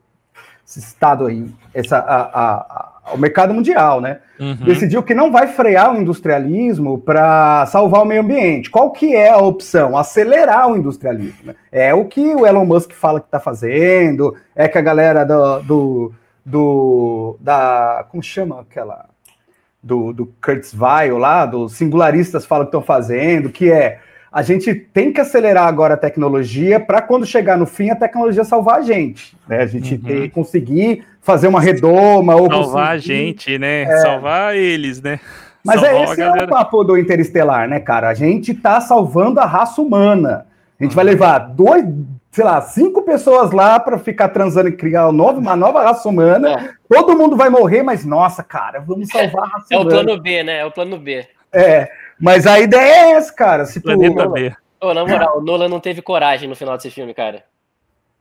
esse 0.65 0.79
estado 0.79 1.25
aí, 1.25 1.47
essa, 1.73 1.97
a, 1.97 2.21
a, 2.21 2.82
o 3.13 3.17
mercado 3.17 3.53
mundial, 3.53 4.01
né? 4.01 4.19
Uhum. 4.39 4.55
Decidiu 4.55 5.03
que 5.03 5.13
não 5.13 5.31
vai 5.31 5.47
frear 5.47 5.93
o 5.93 6.01
industrialismo 6.01 6.97
para 6.97 7.65
salvar 7.67 8.01
o 8.01 8.05
meio 8.05 8.21
ambiente. 8.21 8.69
Qual 8.69 8.91
que 8.91 9.15
é 9.15 9.29
a 9.29 9.37
opção? 9.37 9.97
Acelerar 9.97 10.67
o 10.69 10.75
industrialismo. 10.75 11.45
Né? 11.45 11.55
É 11.71 11.93
o 11.93 12.05
que 12.05 12.33
o 12.35 12.45
Elon 12.45 12.65
Musk 12.65 12.91
fala 12.91 13.19
que 13.19 13.27
está 13.27 13.39
fazendo, 13.39 14.35
é 14.55 14.67
que 14.67 14.77
a 14.77 14.81
galera 14.81 15.23
do, 15.23 15.59
do, 15.61 16.13
do 16.45 17.37
da 17.39 18.05
como 18.09 18.21
chama 18.23 18.61
aquela 18.61 19.05
do, 19.81 20.13
do 20.13 20.33
Kurzweil 20.43 21.17
lá, 21.17 21.45
dos 21.45 21.73
singularistas 21.73 22.45
falam 22.45 22.65
que 22.65 22.69
estão 22.69 22.81
fazendo, 22.81 23.49
que 23.49 23.69
é 23.69 23.99
a 24.33 24.41
gente 24.41 24.73
tem 24.73 25.13
que 25.13 25.21
acelerar 25.21 25.67
agora 25.67 25.93
a 25.93 25.97
tecnologia 25.97 26.79
para 26.79 27.03
quando 27.03 27.23
chegar 27.23 27.55
no 27.55 27.67
fim 27.67 27.91
a 27.91 27.95
tecnologia 27.95 28.43
salvar 28.43 28.79
a 28.79 28.81
gente, 28.81 29.37
né? 29.47 29.61
A 29.61 29.67
gente 29.67 29.93
uhum. 29.93 30.01
ter, 30.01 30.31
conseguir 30.31 31.05
fazer 31.21 31.47
uma 31.47 31.61
redoma 31.61 32.35
ou 32.35 32.49
salvar 32.49 32.87
a 32.93 32.97
gente, 32.97 33.59
né? 33.59 33.83
É... 33.83 33.97
Salvar 33.97 34.55
eles, 34.55 34.99
né? 35.03 35.19
Mas 35.63 35.83
é 35.83 35.85
salvar 35.85 36.01
é 36.01 36.03
esse 36.11 36.21
é 36.21 36.43
o 36.45 36.47
papo 36.47 36.83
do 36.83 36.97
Interestelar, 36.97 37.69
né, 37.69 37.79
cara? 37.79 38.09
A 38.09 38.15
gente 38.15 38.55
tá 38.55 38.81
salvando 38.81 39.39
a 39.39 39.45
raça 39.45 39.79
humana. 39.79 40.47
A 40.79 40.83
gente 40.83 40.93
uhum. 40.93 40.95
vai 40.95 41.05
levar 41.05 41.37
dois, 41.37 41.85
sei 42.31 42.43
lá, 42.43 42.59
cinco 42.59 43.03
pessoas 43.03 43.51
lá 43.51 43.79
para 43.79 43.99
ficar 43.99 44.29
transando 44.29 44.67
e 44.67 44.71
criar 44.71 45.05
uma 45.05 45.13
nova, 45.13 45.39
uma 45.39 45.55
nova 45.55 45.83
raça 45.83 46.09
humana. 46.09 46.49
É. 46.49 46.69
Todo 46.89 47.15
mundo 47.15 47.37
vai 47.37 47.49
morrer, 47.49 47.83
mas 47.83 48.03
nossa, 48.03 48.41
cara, 48.41 48.79
vamos 48.79 49.09
salvar 49.09 49.43
a 49.43 49.47
raça 49.47 49.67
é 49.69 49.77
humana. 49.77 49.91
É 49.91 50.01
o 50.01 50.03
plano 50.05 50.21
B, 50.23 50.43
né? 50.43 50.57
É 50.57 50.65
o 50.65 50.71
plano 50.71 50.97
B. 50.97 51.23
É. 51.53 51.87
Mas 52.19 52.45
a 52.45 52.59
ideia 52.59 53.05
é 53.05 53.11
essa, 53.13 53.33
cara. 53.33 53.65
Se 53.65 53.81
Planeta 53.81 54.27
B. 54.27 54.55
Oh, 54.81 54.93
na 54.93 55.05
moral, 55.05 55.39
o 55.39 55.41
Nolan 55.41 55.69
não 55.69 55.79
teve 55.79 56.01
coragem 56.01 56.49
no 56.49 56.55
final 56.55 56.75
desse 56.75 56.91
filme, 56.91 57.13
cara. 57.13 57.45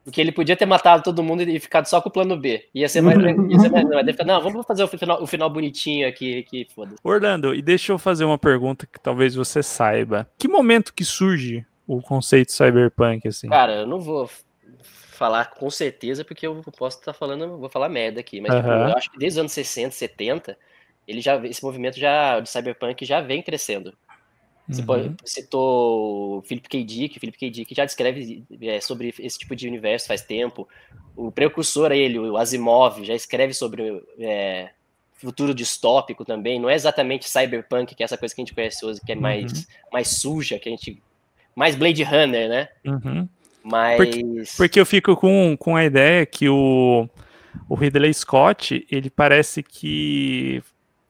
Porque 0.05 0.21
ele 0.21 0.33
podia 0.33 0.57
ter 0.57 0.67
matado 0.67 1.03
todo 1.03 1.23
mundo 1.23 1.43
e 1.43 1.61
ficado 1.61 1.87
só 1.87 2.01
com 2.01 2.09
o 2.09 2.13
plano 2.13 2.37
B. 2.37 2.69
Ia 2.75 2.89
ser 2.89 3.01
mais. 3.01 3.17
Ia 3.51 3.59
ser 3.59 3.71
mais 3.71 3.85
não, 3.85 4.25
não, 4.27 4.41
vamos 4.41 4.67
fazer 4.67 4.83
o 4.83 4.89
final, 4.89 5.23
o 5.23 5.27
final 5.27 5.49
bonitinho 5.49 6.09
aqui, 6.09 6.43
que 6.45 6.67
foda 6.75 6.95
Orlando, 7.05 7.55
e 7.55 7.63
deixa 7.63 7.93
eu 7.93 7.99
fazer 7.99 8.25
uma 8.25 8.39
pergunta 8.39 8.87
que 8.87 8.99
talvez 9.01 9.35
você 9.35 9.63
saiba. 9.63 10.29
Que 10.39 10.49
momento 10.49 10.93
que 10.93 11.05
surge 11.05 11.65
o 11.87 12.01
conceito 12.01 12.53
cyberpunk, 12.53 13.29
assim? 13.29 13.49
Cara, 13.49 13.75
eu 13.75 13.87
não 13.87 14.01
vou 14.01 14.29
falar 15.23 15.51
com 15.51 15.71
certeza, 15.71 16.25
porque 16.25 16.47
eu 16.47 16.61
posso 16.77 16.99
estar 16.99 17.13
falando, 17.13 17.57
vou 17.57 17.69
falar 17.69 17.89
merda 17.89 18.19
aqui, 18.19 18.41
mas 18.41 18.53
tipo, 18.55 18.69
eu 18.69 18.97
acho 18.97 19.11
que 19.11 19.19
desde 19.19 19.39
os 19.39 19.41
anos 19.41 19.53
60, 19.53 19.93
70, 19.93 20.59
ele 21.07 21.21
já 21.21 21.37
esse 21.47 21.63
movimento 21.65 21.99
já 21.99 22.41
de 22.41 22.49
cyberpunk 22.49 23.05
já 23.05 23.21
vem 23.21 23.43
crescendo. 23.43 23.95
Você 24.69 24.83
uhum. 24.83 25.17
citou 25.25 26.39
o 26.39 26.43
Philip 26.43 26.69
K. 26.69 26.85
Dick, 26.85 27.19
Philip 27.19 27.37
K. 27.37 27.51
Dick 27.51 27.75
já 27.75 27.85
descreve 27.85 28.45
é, 28.61 28.81
sobre 28.81 29.13
esse 29.19 29.39
tipo 29.39 29.57
de 29.57 29.67
universo 29.67 30.07
faz 30.07 30.23
tempo. 30.23 30.69
O 31.17 31.33
precursor 31.33 31.91
a 31.91 31.97
ele, 31.97 32.19
o 32.19 32.37
Asimov, 32.37 33.05
já 33.05 33.15
escreve 33.15 33.53
sobre 33.53 34.03
é, 34.19 34.71
futuro 35.15 35.53
distópico 35.53 36.25
também. 36.25 36.61
Não 36.61 36.71
é 36.71 36.75
exatamente 36.75 37.29
cyberpunk, 37.29 37.95
que 37.95 38.03
é 38.03 38.05
essa 38.05 38.17
coisa 38.17 38.35
que 38.35 38.41
a 38.41 38.45
gente 38.45 38.55
conhece 38.55 38.85
hoje, 38.85 39.01
que 39.05 39.13
é 39.13 39.17
mais, 39.17 39.53
uhum. 39.53 39.65
mais 39.93 40.09
suja, 40.09 40.59
que 40.59 40.69
a 40.69 40.73
gente. 40.73 41.03
Mais 41.55 41.75
Blade 41.75 42.03
Runner, 42.03 42.49
né? 42.49 42.69
Uhum. 42.85 43.29
Mas. 43.63 43.97
Porque, 43.97 44.25
porque, 44.57 44.81
eu 44.81 44.87
fico 44.87 45.17
com, 45.17 45.57
com 45.59 45.77
a 45.77 45.85
ideia 45.85 46.25
que 46.25 46.49
o, 46.49 47.09
o 47.69 47.75
Ridley 47.75 48.15
Scott, 48.15 48.87
ele 48.91 49.11
parece 49.11 49.63
que 49.63 50.63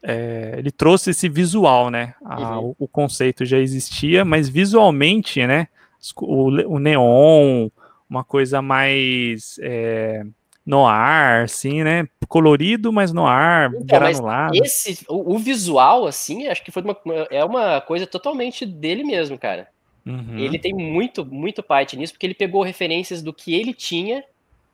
é, 0.02 0.56
ele 0.58 0.70
trouxe 0.70 1.10
esse 1.10 1.28
visual, 1.28 1.90
né? 1.90 2.14
A, 2.24 2.58
uhum. 2.58 2.74
o, 2.78 2.84
o, 2.84 2.88
conceito 2.88 3.44
já 3.44 3.58
existia, 3.58 4.24
mas 4.24 4.48
visualmente, 4.48 5.46
né? 5.46 5.68
O, 6.16 6.48
o 6.74 6.78
neon, 6.78 7.68
uma 8.10 8.24
coisa 8.24 8.60
mais 8.60 9.58
é, 9.62 10.24
no 10.66 10.86
ar, 10.86 11.44
assim, 11.44 11.84
né? 11.84 12.08
Colorido, 12.26 12.92
mas 12.92 13.12
no 13.12 13.26
ar, 13.26 13.72
então, 13.72 14.00
granulado. 14.00 14.56
Esse, 14.56 15.04
o, 15.08 15.34
o, 15.34 15.38
visual, 15.38 16.06
assim, 16.06 16.48
acho 16.48 16.64
que 16.64 16.72
foi 16.72 16.82
uma, 16.82 16.96
é 17.30 17.44
uma 17.44 17.80
coisa 17.80 18.06
totalmente 18.06 18.66
dele 18.66 19.04
mesmo, 19.04 19.38
cara. 19.38 19.68
Uhum. 20.04 20.36
Ele 20.36 20.58
tem 20.58 20.74
muito, 20.74 21.24
muito 21.24 21.62
parte 21.62 21.96
nisso, 21.96 22.12
porque 22.12 22.26
ele 22.26 22.34
pegou 22.34 22.62
referências 22.62 23.22
do 23.22 23.32
que 23.32 23.54
ele 23.54 23.72
tinha 23.72 24.24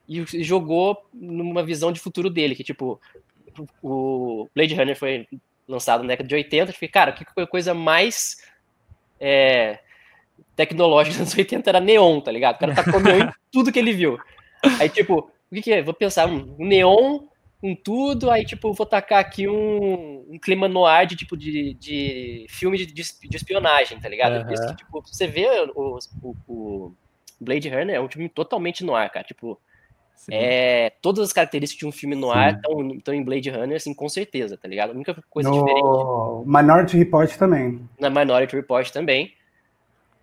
e 0.07 0.25
jogou 0.43 0.97
numa 1.13 1.61
visão 1.61 1.91
de 1.91 1.99
futuro 1.99 2.31
dele, 2.31 2.55
que 2.55 2.63
tipo, 2.63 2.99
o 3.81 4.47
Blade 4.55 4.75
Runner 4.75 4.95
foi 4.95 5.27
lançado 5.67 6.01
na 6.01 6.09
década 6.09 6.27
de 6.27 6.35
80, 6.35 6.69
eu 6.69 6.73
fiquei, 6.73 6.87
cara, 6.87 7.11
que 7.11 7.25
coisa 7.47 7.73
mais 7.73 8.37
é, 9.19 9.79
tecnológica 10.55 11.19
nos 11.19 11.33
anos 11.33 11.37
80 11.37 11.69
era 11.69 11.79
neon, 11.79 12.19
tá 12.19 12.31
ligado? 12.31 12.55
O 12.55 12.59
cara 12.59 12.75
tacou 12.75 12.99
neon 12.99 13.27
em 13.27 13.31
tudo 13.51 13.71
que 13.71 13.79
ele 13.79 13.93
viu. 13.93 14.17
Aí, 14.79 14.89
tipo, 14.89 15.31
o 15.51 15.55
que, 15.55 15.61
que 15.61 15.71
é? 15.71 15.81
Vou 15.81 15.93
pensar, 15.93 16.27
um, 16.27 16.55
um 16.59 16.65
neon 16.65 17.19
com 17.61 17.75
tudo, 17.75 18.31
aí, 18.31 18.45
tipo, 18.45 18.73
vou 18.73 18.85
tacar 18.85 19.19
aqui 19.19 19.47
um, 19.47 20.25
um 20.29 20.39
clima 20.39 20.67
no 20.67 20.85
ar 20.85 21.05
de, 21.05 21.15
tipo, 21.15 21.35
de, 21.35 21.73
de 21.73 22.45
filme 22.49 22.77
de, 22.77 22.85
de 22.85 23.35
espionagem, 23.35 23.99
tá 23.99 24.07
ligado? 24.07 24.45
Uhum. 24.45 24.53
Isso 24.53 24.67
que, 24.67 24.75
tipo, 24.77 25.01
você 25.01 25.27
vê 25.27 25.45
o, 25.75 25.99
o, 26.23 26.35
o 26.47 26.95
Blade 27.39 27.69
Runner 27.69 27.95
é 27.95 28.01
um 28.01 28.09
filme 28.09 28.29
totalmente 28.29 28.83
no 28.83 28.95
ar, 28.95 29.09
cara, 29.09 29.25
tipo, 29.25 29.59
é, 30.29 30.91
todas 31.01 31.25
as 31.25 31.33
características 31.33 31.79
de 31.79 31.85
um 31.85 31.91
filme 31.91 32.15
no 32.15 32.31
ar 32.31 32.59
estão 32.97 33.13
em 33.13 33.23
Blade 33.23 33.49
Runner, 33.49 33.77
assim, 33.77 33.93
com 33.93 34.09
certeza, 34.09 34.57
tá 34.57 34.67
ligado? 34.67 34.91
A 34.91 34.93
única 34.93 35.15
coisa 35.29 35.49
no 35.49 35.55
diferente. 35.55 35.83
Minority 36.45 36.97
Report 36.97 37.35
também. 37.37 37.81
Na 37.99 38.09
Minority 38.09 38.55
Report 38.55 38.89
também. 38.89 39.33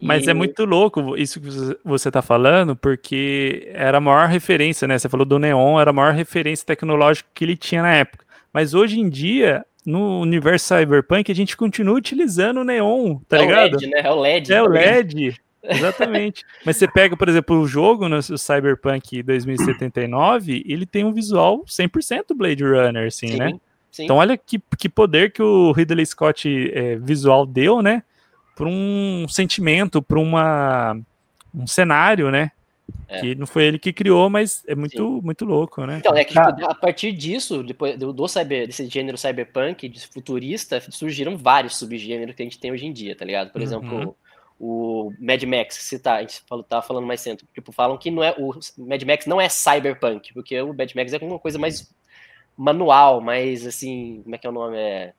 Mas 0.01 0.27
e... 0.27 0.31
é 0.31 0.35
muito 0.35 0.65
louco 0.65 1.17
isso 1.17 1.41
que 1.41 1.49
você 1.85 2.09
está 2.09 2.21
falando, 2.21 2.77
porque 2.77 3.71
era 3.73 3.99
a 3.99 4.01
maior 4.01 4.29
referência, 4.29 4.87
né? 4.87 4.99
Você 4.99 5.09
falou 5.09 5.25
do 5.25 5.39
Neon, 5.39 5.81
era 5.81 5.91
a 5.91 5.95
maior 5.95 6.13
referência 6.13 6.67
tecnológica 6.67 7.29
que 7.33 7.45
ele 7.45 7.57
tinha 7.57 7.83
na 7.83 7.95
época. 7.95 8.25
Mas 8.53 8.75
hoje 8.75 9.01
em 9.01 9.09
dia, 9.09 9.65
no 9.85 10.21
universo 10.21 10.75
cyberpunk, 10.75 11.31
a 11.31 11.35
gente 11.35 11.57
continua 11.57 11.97
utilizando 11.97 12.61
o 12.61 12.65
Neon, 12.65 13.19
tá 13.29 13.39
é 13.39 13.41
ligado? 13.41 13.75
O 13.75 13.77
LED, 13.77 13.87
né? 13.87 14.01
É 14.03 14.11
o 14.11 14.21
LED. 14.21 14.53
É 14.53 14.63
o 14.63 14.69
LED. 14.69 15.37
Exatamente. 15.63 16.45
Mas 16.65 16.77
você 16.77 16.87
pega, 16.87 17.17
por 17.17 17.29
exemplo, 17.29 17.59
o 17.61 17.67
jogo 17.67 18.09
no 18.09 18.23
Cyberpunk 18.23 19.23
2079, 19.23 20.65
ele 20.67 20.87
tem 20.87 21.05
um 21.05 21.13
visual 21.13 21.65
100% 21.65 22.35
Blade 22.35 22.65
Runner, 22.65 23.07
assim, 23.07 23.29
sim, 23.29 23.37
né? 23.37 23.59
Sim. 23.91 24.05
Então 24.05 24.17
olha 24.17 24.37
que, 24.37 24.61
que 24.79 24.89
poder 24.89 25.33
que 25.33 25.43
o 25.43 25.73
Ridley 25.73 26.07
Scott 26.07 26.49
é, 26.73 26.97
visual 26.97 27.47
deu, 27.47 27.83
né? 27.83 28.03
Para 28.55 28.67
um 28.67 29.27
sentimento, 29.29 30.03
para 30.03 30.19
uma 30.19 30.99
um 31.55 31.67
cenário, 31.67 32.31
né? 32.31 32.53
É. 33.09 33.21
Que 33.21 33.35
não 33.35 33.47
foi 33.47 33.65
ele 33.65 33.79
que 33.79 33.93
criou, 33.93 34.29
mas 34.31 34.63
é 34.67 34.75
muito, 34.75 35.21
muito 35.23 35.45
louco, 35.45 35.85
né? 35.85 35.99
Então, 35.99 36.15
é 36.15 36.25
que 36.25 36.35
tipo, 36.35 36.71
a 36.71 36.75
partir 36.75 37.13
disso, 37.13 37.63
depois 37.63 37.99
do, 37.99 38.13
do 38.13 38.29
cyber, 38.29 38.67
desse 38.67 38.87
gênero 38.87 39.19
cyberpunk, 39.19 39.89
de 39.89 40.07
futurista, 40.07 40.81
surgiram 40.91 41.37
vários 41.37 41.77
subgêneros 41.77 42.35
que 42.35 42.43
a 42.43 42.45
gente 42.45 42.59
tem 42.59 42.71
hoje 42.71 42.87
em 42.87 42.93
dia, 42.93 43.17
tá 43.17 43.25
ligado? 43.25 43.51
Por 43.51 43.61
uhum. 43.61 43.67
exemplo, 43.67 44.17
o 44.59 45.13
Mad 45.19 45.43
Max, 45.45 45.77
se 45.77 45.99
tá, 45.99 46.17
a 46.17 46.21
gente 46.21 46.43
falou, 46.49 46.65
tava 46.65 46.83
falando 46.83 47.07
mais 47.07 47.21
cedo, 47.21 47.45
tipo, 47.53 47.73
falam 47.73 47.99
que 47.99 48.11
não 48.11 48.23
é, 48.23 48.35
o 48.39 48.53
Mad 48.79 49.03
Max 49.03 49.27
não 49.27 49.41
é 49.41 49.49
cyberpunk, 49.49 50.33
porque 50.33 50.61
o 50.61 50.73
Mad 50.73 50.95
Max 50.95 51.13
é 51.13 51.19
uma 51.19 51.39
coisa 51.39 51.59
mais 51.59 51.95
manual, 52.57 53.21
mais 53.21 53.67
assim, 53.67 54.21
como 54.23 54.35
é 54.35 54.39
que 54.39 54.47
é 54.47 54.51
o 54.51 54.53
nome? 54.53 54.79
É 54.79 55.13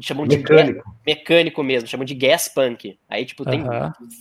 chamam 0.00 0.26
mecânico. 0.26 0.88
de 0.88 0.96
mecânico 1.06 1.62
mesmo, 1.62 1.88
chamam 1.88 2.04
de 2.04 2.14
gas 2.14 2.48
punk. 2.48 2.98
Aí, 3.08 3.24
tipo, 3.24 3.44
tem 3.44 3.62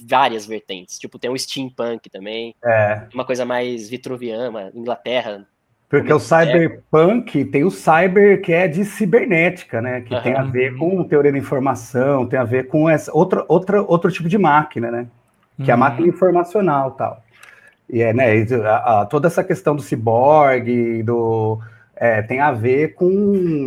várias 0.07 0.45
vertentes. 0.45 0.97
Tipo, 0.97 1.19
tem 1.19 1.29
o 1.29 1.37
steampunk 1.37 2.09
também. 2.09 2.55
É. 2.63 3.07
Uma 3.13 3.25
coisa 3.25 3.45
mais 3.45 3.89
vitruviana, 3.89 4.71
Inglaterra. 4.73 5.47
Porque 5.89 6.11
o 6.11 6.19
cyberpunk 6.19 7.45
tem 7.45 7.63
o 7.63 7.71
cyber 7.71 8.41
que 8.41 8.51
é 8.51 8.67
de 8.67 8.83
cibernética, 8.83 9.81
né? 9.81 10.01
Que 10.01 10.19
tem 10.21 10.33
a 10.35 10.41
ver 10.41 10.75
com 10.75 11.03
teoria 11.03 11.31
da 11.31 11.37
informação, 11.37 12.25
tem 12.25 12.39
a 12.39 12.43
ver 12.43 12.67
com 12.67 12.89
essa 12.89 13.11
outra, 13.13 13.45
outra, 13.47 13.81
outro 13.81 14.11
tipo 14.11 14.27
de 14.27 14.37
máquina, 14.37 14.89
né? 14.89 15.07
Que 15.63 15.71
é 15.71 15.73
a 15.73 15.77
máquina 15.77 16.07
informacional 16.07 16.91
tal. 16.91 17.23
E 17.89 18.01
é, 18.01 18.13
né, 18.13 18.45
a, 18.65 19.01
a, 19.01 19.05
toda 19.05 19.27
essa 19.27 19.43
questão 19.43 19.75
do 19.75 19.81
ciborgue, 19.81 21.03
do, 21.03 21.59
é, 21.95 22.21
tem 22.21 22.39
a 22.39 22.51
ver 22.51 22.95
com 22.95 23.11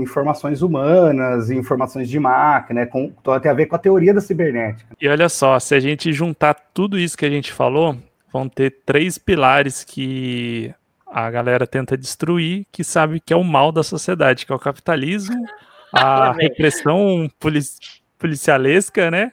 informações 0.03 0.61
humanas, 0.61 1.51
informações 1.51 2.09
de 2.09 2.19
máquina, 2.19 2.87
com, 2.87 3.13
tem 3.41 3.51
a 3.51 3.55
ver 3.55 3.67
com 3.67 3.77
a 3.77 3.79
teoria 3.79 4.13
da 4.13 4.21
cibernética. 4.21 4.95
E 5.01 5.09
olha 5.09 5.29
só, 5.29 5.59
se 5.59 5.75
a 5.75 5.81
gente 5.81 6.13
juntar 6.13 6.55
tudo 6.75 6.99
isso 6.99 7.17
que 7.17 7.25
a 7.25 7.31
gente 7.31 7.53
falou, 7.53 7.97
vão 8.33 8.49
ter 8.49 8.83
três 8.85 9.17
pilares 9.19 9.85
que 9.85 10.75
a 11.11 11.31
galera 11.31 11.67
tenta 11.67 11.97
destruir, 11.97 12.67
que 12.71 12.85
sabe 12.85 13.21
que 13.21 13.33
é 13.33 13.37
o 13.37 13.45
mal 13.45 13.73
da 13.73 13.83
sociedade, 13.83 14.47
que 14.47 14.53
é 14.53 14.55
o 14.55 14.59
capitalismo, 14.59 15.47
a 15.93 16.33
repressão 16.39 17.31
policialesca, 18.19 19.11
né? 19.11 19.33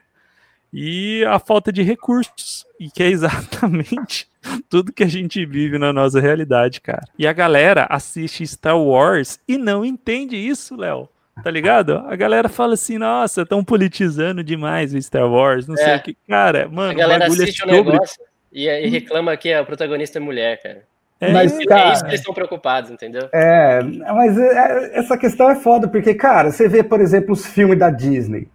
E 0.74 1.24
a 1.26 1.40
falta 1.40 1.72
de 1.72 1.82
recursos, 1.84 2.66
e 2.80 2.90
que 2.90 3.02
é 3.02 3.08
exatamente 3.08 4.28
tudo 4.70 4.92
que 4.92 5.04
a 5.04 5.08
gente 5.08 5.46
vive 5.46 5.78
na 5.78 5.94
nossa 5.94 6.20
realidade, 6.20 6.82
cara. 6.82 7.04
E 7.18 7.26
a 7.26 7.34
galera 7.34 7.88
assiste 7.90 8.46
Star 8.46 8.78
Wars 8.78 9.40
e 9.48 9.58
não 9.58 9.86
entende 9.86 10.36
isso, 10.36 10.76
Léo. 10.76 11.10
Tá 11.44 11.52
ligado? 11.52 11.98
A 12.08 12.16
galera 12.16 12.48
fala 12.48 12.76
assim, 12.76 12.98
nossa, 12.98 13.42
estão 13.42 13.64
politizando 13.64 14.42
demais 14.44 14.94
o 14.94 15.02
Star 15.02 15.30
Wars, 15.30 15.68
não 15.68 15.76
é. 15.76 15.78
sei 15.78 15.96
o 15.96 16.02
que. 16.02 16.18
Cara, 16.28 16.68
mano, 16.70 16.92
a 16.92 16.94
galera 16.94 17.26
assiste 17.26 17.64
o 17.64 17.68
negócio 17.68 18.24
e, 18.52 18.68
e 18.68 18.88
reclama 18.88 19.36
que 19.36 19.52
a 19.52 19.64
protagonista 19.64 20.18
é 20.18 20.22
mulher, 20.22 20.62
cara. 20.62 20.84
É, 21.28 21.32
mas, 21.32 21.66
cara, 21.66 21.90
é 21.90 21.94
isso 21.94 22.04
que 22.04 22.10
eles 22.10 22.20
estão 22.20 22.34
preocupados, 22.34 22.92
entendeu? 22.92 23.28
É, 23.34 23.82
mas 24.14 24.38
é, 24.38 24.44
é, 24.44 25.00
essa 25.00 25.18
questão 25.18 25.50
é 25.50 25.56
foda, 25.56 25.88
porque, 25.88 26.14
cara, 26.14 26.52
você 26.52 26.68
vê, 26.68 26.84
por 26.84 27.02
exemplo, 27.02 27.34
os 27.34 27.46
filmes 27.46 27.78
da 27.78 27.90
Disney 27.90 28.48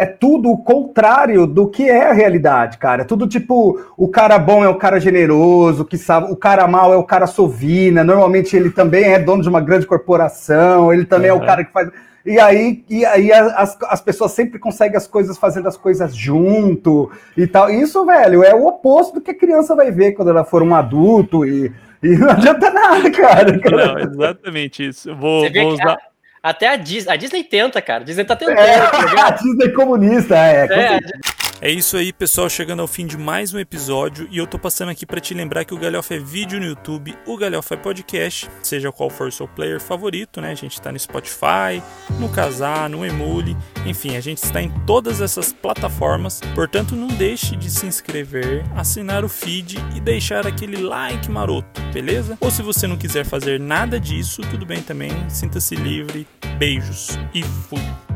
é 0.00 0.06
tudo 0.06 0.50
o 0.50 0.56
contrário 0.56 1.46
do 1.46 1.68
que 1.68 1.86
é 1.86 2.06
a 2.08 2.14
realidade, 2.14 2.78
cara. 2.78 3.02
É 3.02 3.04
tudo 3.04 3.28
tipo, 3.28 3.78
o 3.98 4.08
cara 4.08 4.38
bom 4.38 4.64
é 4.64 4.68
o 4.68 4.76
cara 4.76 4.98
generoso, 4.98 5.84
que 5.84 5.98
sabe, 5.98 6.32
o 6.32 6.36
cara 6.36 6.66
mal 6.66 6.90
é 6.90 6.96
o 6.96 7.04
cara 7.04 7.26
sovina. 7.26 8.02
Normalmente 8.02 8.56
ele 8.56 8.70
também 8.70 9.12
é 9.12 9.18
dono 9.18 9.42
de 9.42 9.48
uma 9.50 9.60
grande 9.60 9.86
corporação, 9.86 10.90
ele 10.90 11.04
também 11.04 11.30
uhum. 11.30 11.36
é 11.36 11.42
o 11.42 11.44
cara 11.44 11.62
que 11.62 11.70
faz. 11.70 11.90
E 12.24 12.40
aí, 12.40 12.82
e 12.88 13.04
aí 13.04 13.30
as, 13.30 13.76
as 13.82 14.00
pessoas 14.00 14.32
sempre 14.32 14.58
conseguem 14.58 14.96
as 14.96 15.06
coisas 15.06 15.36
fazendo 15.36 15.68
as 15.68 15.76
coisas 15.76 16.16
junto 16.16 17.10
e 17.36 17.46
tal. 17.46 17.68
Isso, 17.68 18.02
velho, 18.06 18.42
é 18.42 18.54
o 18.54 18.66
oposto 18.66 19.16
do 19.16 19.20
que 19.20 19.32
a 19.32 19.38
criança 19.38 19.76
vai 19.76 19.90
ver 19.90 20.12
quando 20.12 20.30
ela 20.30 20.44
for 20.44 20.62
um 20.62 20.74
adulto 20.74 21.44
e, 21.44 21.70
e 22.02 22.08
não 22.16 22.30
adianta 22.30 22.70
nada, 22.70 23.10
cara. 23.10 23.60
Não, 23.70 23.98
exatamente 23.98 24.86
isso. 24.86 25.14
Vou, 25.14 25.50
vou 25.52 25.68
usar. 25.72 25.98
Até 26.42 26.68
a 26.68 26.76
Disney, 26.76 27.12
a 27.12 27.16
Disney 27.16 27.44
tenta, 27.44 27.82
cara. 27.82 28.02
A 28.02 28.06
Disney 28.06 28.24
tá 28.24 28.34
tentando. 28.34 28.58
É, 28.58 28.78
tá 28.78 29.26
a 29.26 29.30
Disney 29.30 29.68
comunista, 29.72 30.34
é. 30.34 30.66
é 30.70 31.00
é 31.60 31.70
isso 31.70 31.96
aí, 31.96 32.12
pessoal, 32.12 32.48
chegando 32.48 32.80
ao 32.80 32.88
fim 32.88 33.06
de 33.06 33.18
mais 33.18 33.52
um 33.52 33.58
episódio 33.58 34.26
e 34.30 34.38
eu 34.38 34.46
tô 34.46 34.58
passando 34.58 34.88
aqui 34.88 35.04
para 35.04 35.20
te 35.20 35.34
lembrar 35.34 35.64
que 35.64 35.74
o 35.74 35.78
Galhofa 35.78 36.14
é 36.14 36.18
vídeo 36.18 36.58
no 36.58 36.64
YouTube, 36.64 37.14
o 37.26 37.36
Galhofa 37.36 37.74
é 37.74 37.76
podcast, 37.76 38.48
seja 38.62 38.90
qual 38.90 39.10
for 39.10 39.28
o 39.28 39.32
seu 39.32 39.46
player 39.46 39.78
favorito, 39.78 40.40
né? 40.40 40.52
A 40.52 40.54
gente 40.54 40.80
tá 40.80 40.90
no 40.90 40.98
Spotify, 40.98 41.82
no 42.18 42.30
Casar, 42.30 42.88
no 42.88 43.04
Emule, 43.04 43.56
enfim, 43.84 44.16
a 44.16 44.20
gente 44.20 44.42
está 44.42 44.62
em 44.62 44.70
todas 44.86 45.20
essas 45.20 45.52
plataformas, 45.52 46.40
portanto 46.54 46.96
não 46.96 47.08
deixe 47.08 47.54
de 47.56 47.70
se 47.70 47.84
inscrever, 47.86 48.64
assinar 48.74 49.22
o 49.22 49.28
feed 49.28 49.76
e 49.94 50.00
deixar 50.00 50.46
aquele 50.46 50.78
like 50.78 51.30
maroto, 51.30 51.80
beleza? 51.92 52.38
Ou 52.40 52.50
se 52.50 52.62
você 52.62 52.86
não 52.86 52.96
quiser 52.96 53.26
fazer 53.26 53.60
nada 53.60 54.00
disso, 54.00 54.40
tudo 54.50 54.64
bem 54.64 54.80
também, 54.80 55.10
sinta-se 55.28 55.74
livre, 55.76 56.26
beijos 56.58 57.18
e 57.34 57.42
fui! 57.42 58.09